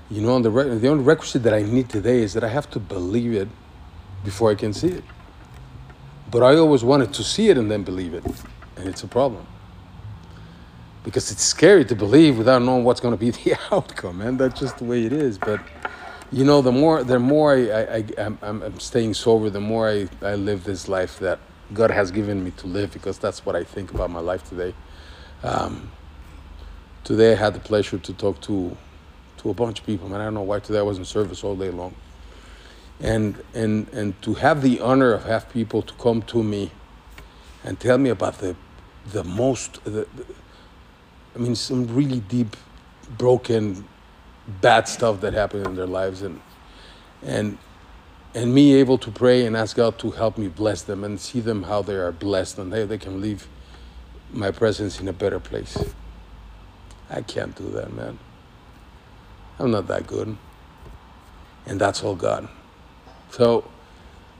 [0.10, 2.70] You know, the, re- the only requisite that I need today is that I have
[2.72, 3.48] to believe it
[4.24, 5.04] before I can see it.
[6.32, 8.26] But I always wanted to see it and then believe it,
[8.76, 9.46] and it's a problem.
[11.04, 14.38] Because it's scary to believe without knowing what's going to be the outcome, man.
[14.38, 15.38] That's just the way it is.
[15.38, 15.62] But
[16.32, 19.90] you know, the more the more I, I, I I'm, I'm staying sober, the more
[19.90, 21.40] I, I live this life that
[21.74, 24.74] God has given me to live because that's what I think about my life today.
[25.44, 25.92] Um,
[27.04, 28.76] today I had the pleasure to talk to
[29.38, 30.20] to a bunch of people, man.
[30.20, 31.96] I don't know why today I was in service all day long.
[33.00, 36.72] And and and to have the honor of have people to come to me
[37.64, 38.56] and tell me about the
[39.12, 40.26] the most the, the
[41.36, 42.56] I mean some really deep
[43.18, 43.88] broken
[44.62, 46.42] bad stuff that happened in their lives and
[47.24, 47.58] and
[48.34, 51.40] and me able to pray and ask God to help me bless them and see
[51.40, 53.48] them how they are blessed and how they can leave
[54.32, 55.78] my presence in a better place.
[57.10, 58.20] I can't do that, man.
[59.58, 60.38] I'm not that good.
[61.66, 62.48] And that's all God.
[63.32, 63.70] So,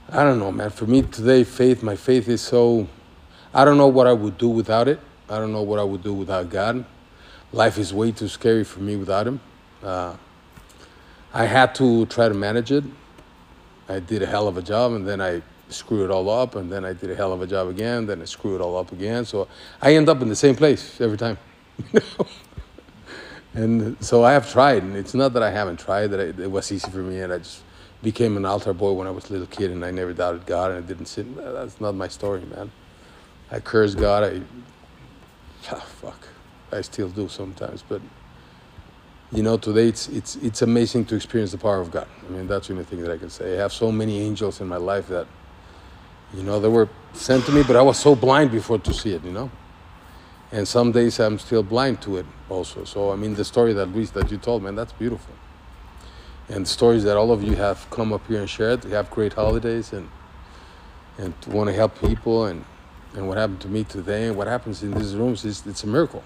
[0.08, 0.70] I don't know, man.
[0.70, 2.88] For me today, faith, my faith is so,
[3.52, 5.00] I don't know what I would do without it.
[5.28, 6.84] I don't know what I would do without God.
[7.52, 9.40] Life is way too scary for me without Him.
[9.82, 10.16] Uh,
[11.32, 12.84] I had to try to manage it.
[13.90, 16.70] I did a hell of a job and then I screw it all up and
[16.70, 18.92] then I did a hell of a job again, then I screw it all up
[18.92, 19.24] again.
[19.24, 19.48] So
[19.82, 21.38] I end up in the same place every time.
[23.54, 26.50] and so I have tried, and it's not that I haven't tried, that I, it
[26.50, 27.62] was easy for me, and I just
[28.02, 30.70] became an altar boy when I was a little kid, and I never doubted God,
[30.70, 31.34] and I didn't sin.
[31.36, 32.70] That's not my story, man.
[33.50, 34.22] I curse God.
[34.22, 34.40] I,
[35.70, 36.28] ah, fuck,
[36.72, 38.00] I still do sometimes, but
[39.32, 42.08] you know, today it's it's it's amazing to experience the power of God.
[42.28, 43.54] I mean, that's the only thing that I can say.
[43.54, 45.26] I have so many angels in my life that,
[46.34, 49.12] you know, they were sent to me, but I was so blind before to see
[49.14, 49.50] it, you know.
[50.50, 52.84] And some days I'm still blind to it also.
[52.84, 55.34] So I mean, the story that Luis that you told, man, that's beautiful.
[56.48, 58.84] And stories that all of you have come up here and shared.
[58.84, 60.08] You have great holidays and
[61.18, 62.64] and want to help people and
[63.14, 65.86] and what happened to me today and what happens in these rooms is it's a
[65.86, 66.24] miracle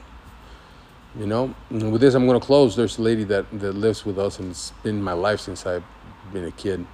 [1.19, 1.55] you know?
[1.71, 2.77] And with this i'm going to close.
[2.77, 5.85] There's a lady that, that lives with us and it's been my life since i've
[6.33, 6.85] been a kid.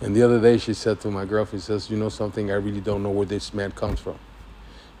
[0.00, 2.50] And the other day she said to my girlfriend she says you know something?
[2.50, 4.18] I really don't know where this man comes from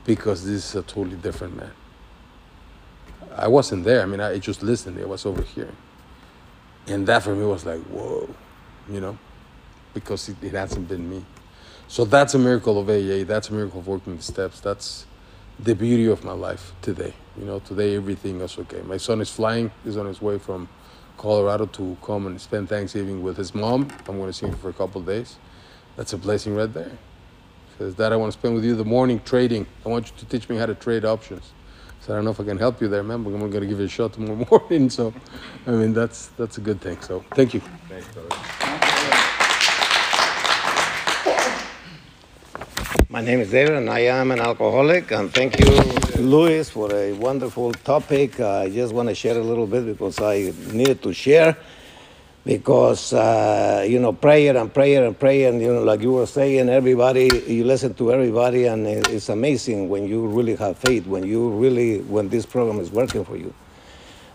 [0.04, 1.72] because this is a totally different man.
[3.36, 4.02] I wasn't there.
[4.02, 4.98] I mean i just listened.
[4.98, 5.72] I was over here.
[6.86, 8.28] And that for me was like whoa
[8.88, 9.18] you know?
[9.94, 11.24] Because it, it hasn't been me.
[11.88, 14.60] So that's a miracle of aa that's a miracle of working the steps.
[14.60, 15.06] That's
[15.62, 17.14] the beauty of my life today.
[17.38, 18.82] You know, today everything is okay.
[18.82, 19.70] My son is flying.
[19.84, 20.68] He's on his way from
[21.16, 23.88] Colorado to come and spend Thanksgiving with his mom.
[24.08, 25.36] I'm going to see him for a couple days.
[25.96, 26.90] That's a blessing right there.
[27.78, 29.66] Says, Dad, I want to spend with you the morning trading.
[29.86, 31.52] I want you to teach me how to trade options.
[32.00, 33.66] So I don't know if I can help you there, man, but I'm going to
[33.66, 34.90] give you a shot tomorrow morning.
[34.90, 35.14] So,
[35.66, 37.00] I mean, that's that's a good thing.
[37.00, 37.60] So, thank you.
[37.88, 38.71] Thanks, brother.
[43.10, 45.10] My name is David, and I am an alcoholic.
[45.12, 45.66] And thank you,
[46.22, 48.40] Luis, for a wonderful topic.
[48.40, 51.56] Uh, I just want to share a little bit because I needed to share.
[52.44, 56.26] Because uh, you know, prayer and prayer and prayer, and you know, like you were
[56.26, 61.24] saying, everybody, you listen to everybody, and it's amazing when you really have faith, when
[61.24, 63.54] you really, when this program is working for you.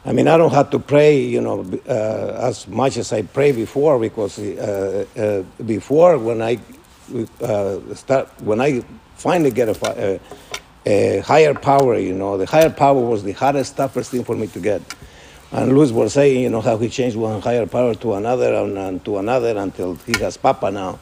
[0.05, 3.51] I mean, I don't have to pray, you know, uh, as much as I pray
[3.51, 6.59] before because uh, uh, before when I
[7.41, 8.83] uh, start when I
[9.15, 10.19] finally get a, a,
[10.85, 14.47] a, higher power, you know, the higher power was the hardest, toughest thing for me
[14.47, 14.81] to get.
[15.51, 18.77] And Luis was saying, you know, how he changed one higher power to another and,
[18.77, 20.99] and to another until he has Papa now.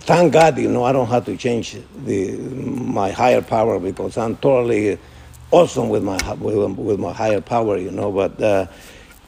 [0.00, 4.36] Thank God, you know, I don't have to change the my higher power because I'm
[4.36, 4.98] totally
[5.50, 8.12] awesome with my with, with my higher power, you know.
[8.12, 8.66] But uh,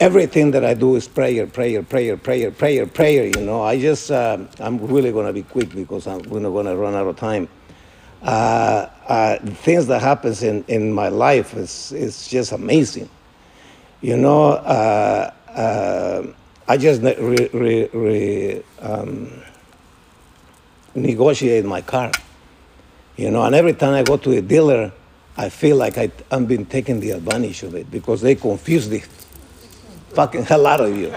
[0.03, 3.25] everything that I do is prayer, prayer, prayer, prayer, prayer, prayer.
[3.25, 6.75] You know, I just uh, I'm really gonna be quick because I'm we're not gonna
[6.75, 7.47] run out of time.
[8.21, 13.09] Uh, uh, things that happens in, in my life is is just amazing.
[14.01, 16.27] You know, uh, uh,
[16.67, 19.31] I just re, re, re, um,
[20.95, 22.11] negotiate my car.
[23.15, 24.91] You know, and every time I go to a dealer
[25.35, 29.01] I feel like I, I'm being taken the advantage of it because they confuse the
[30.13, 31.13] fucking hell out of you.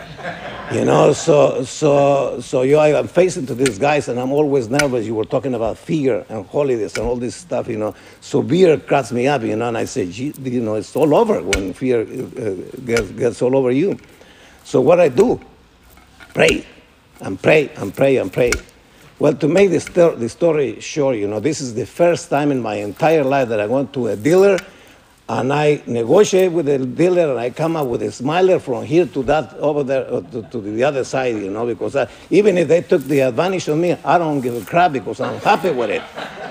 [0.72, 5.07] You know, so so so you I'm facing to these guys and I'm always nervous.
[5.07, 7.94] You were talking about fear and holiness and all this stuff, you know.
[8.20, 11.40] So fear cracks me up, you know, and I say, you know, it's all over
[11.40, 13.97] when fear uh, gets, gets all over you.
[14.64, 15.40] So what I do,
[16.34, 16.66] pray
[17.20, 18.51] and pray and pray and pray.
[19.20, 22.51] Well, to make the, sto- the story short, you know, this is the first time
[22.51, 24.59] in my entire life that I went to a dealer
[25.29, 29.07] and I negotiate with the dealer and I come up with a smiler from here
[29.07, 32.57] to that over there uh, to, to, the other side, you know, because I, even
[32.57, 35.70] if they took the advantage of me, I don't give a crap because I'm happy
[35.70, 36.03] with it.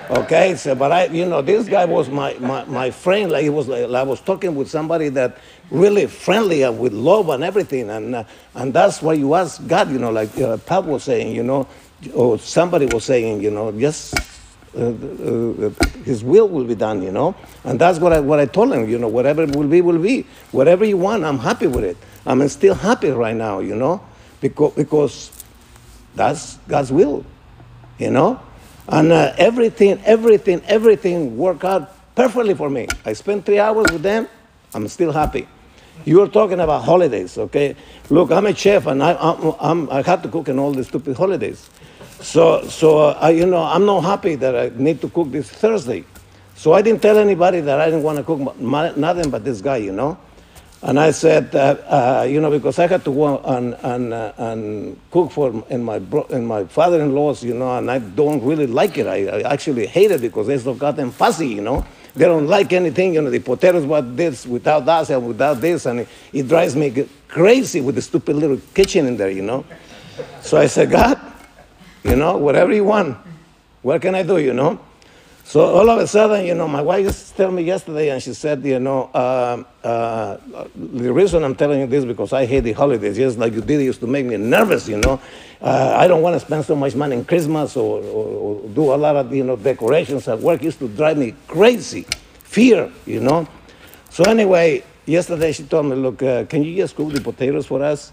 [0.09, 3.31] Okay, so but I, you know, this guy was my, my, my friend.
[3.31, 5.37] Like he was, like, I was talking with somebody that
[5.71, 8.23] really friendly and with love and everything, and uh,
[8.53, 11.67] and that's why you ask God, you know, like uh, Pat was saying, you know,
[12.13, 14.34] or somebody was saying, you know, just uh, uh,
[14.75, 17.33] Uh, uh, uh, his will will be done, you know.
[17.63, 20.25] And that's what I, what I told him, you know, whatever will be, will be.
[20.51, 21.97] Whatever you want, I'm happy with it.
[22.25, 24.03] I'm still happy right now, you know,
[24.41, 25.43] because, because
[26.15, 27.25] that's God's will,
[27.97, 28.41] you know.
[28.87, 32.87] And uh, everything, everything, everything worked out perfectly for me.
[33.05, 34.27] I spent three hours with them,
[34.73, 35.47] I'm still happy.
[36.03, 37.75] You were talking about holidays, okay?
[38.09, 40.83] Look, I'm a chef and I, I'm, I'm, i have to cook in all the
[40.83, 41.69] stupid holidays.
[42.21, 45.49] So, so uh, I, you know, I'm not happy that I need to cook this
[45.49, 46.05] Thursday.
[46.55, 49.61] So I didn't tell anybody that I didn't want to cook my, nothing but this
[49.61, 50.17] guy, you know.
[50.81, 54.33] And I said, uh, uh, you know, because I had to go and, and, uh,
[54.37, 58.67] and cook for in my, bro- in my father-in-law's, you know, and I don't really
[58.67, 59.07] like it.
[59.07, 61.85] I, I actually hate it because they're so goddamn fussy, you know.
[62.15, 65.85] They don't like anything, you know, the potatoes what this, without that and without this,
[65.85, 69.65] and it, it drives me crazy with the stupid little kitchen in there, you know.
[70.41, 71.19] So I said, God,
[72.05, 73.17] you know, whatever you want.
[73.81, 74.79] What can I do, you know?
[75.43, 78.33] So all of a sudden, you know, my wife just told me yesterday, and she
[78.33, 80.37] said, you know, uh, uh,
[80.75, 83.81] the reason I'm telling you this because I hate the holidays, just like you did,
[83.81, 85.21] used to make me nervous, you know.
[85.61, 88.93] Uh, I don't want to spend so much money in Christmas or, or, or, do
[88.93, 90.63] a lot of, you know, decorations at work.
[90.63, 92.07] used to drive me crazy,
[92.43, 93.47] fear, you know.
[94.09, 97.83] So anyway, yesterday she told me, look, uh, can you just cook the potatoes for
[97.83, 98.11] us?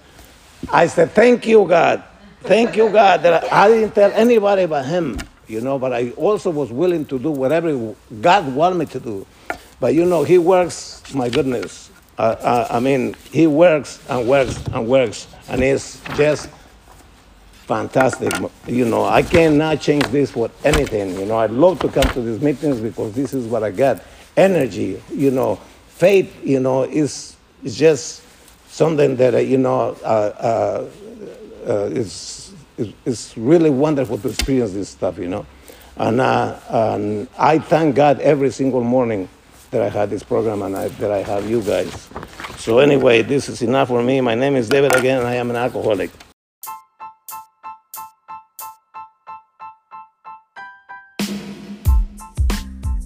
[0.71, 2.05] I said, thank you, God.
[2.43, 6.51] Thank you, God, that I didn't tell anybody but Him, you know, but I also
[6.51, 9.27] was willing to do whatever God wanted me to do.
[9.79, 11.91] But you know, He works, my goodness.
[12.19, 16.49] Uh, uh, I mean, He works and works and works, and it's just
[17.67, 18.33] fantastic.
[18.67, 21.19] You know, I cannot change this for anything.
[21.19, 24.05] You know, I'd love to come to these meetings because this is what I get
[24.37, 25.57] energy, you know,
[25.89, 28.23] faith, you know, is, is just
[28.69, 30.91] something that, uh, you know, uh, uh
[31.67, 32.53] uh, it's,
[33.05, 35.47] it's really wonderful to experience this stuff, you know.
[35.97, 39.29] And, uh, and I thank God every single morning
[39.71, 42.09] that I had this program and I, that I have you guys.
[42.57, 44.21] So anyway, this is enough for me.
[44.21, 46.11] My name is David again, and I am an alcoholic.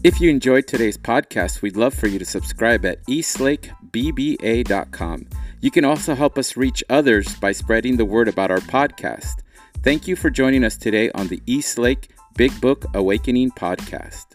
[0.05, 5.27] If you enjoyed today's podcast, we'd love for you to subscribe at eastlakebba.com.
[5.61, 9.43] You can also help us reach others by spreading the word about our podcast.
[9.83, 14.26] Thank you for joining us today on the East Lake Big Book Awakening podcast.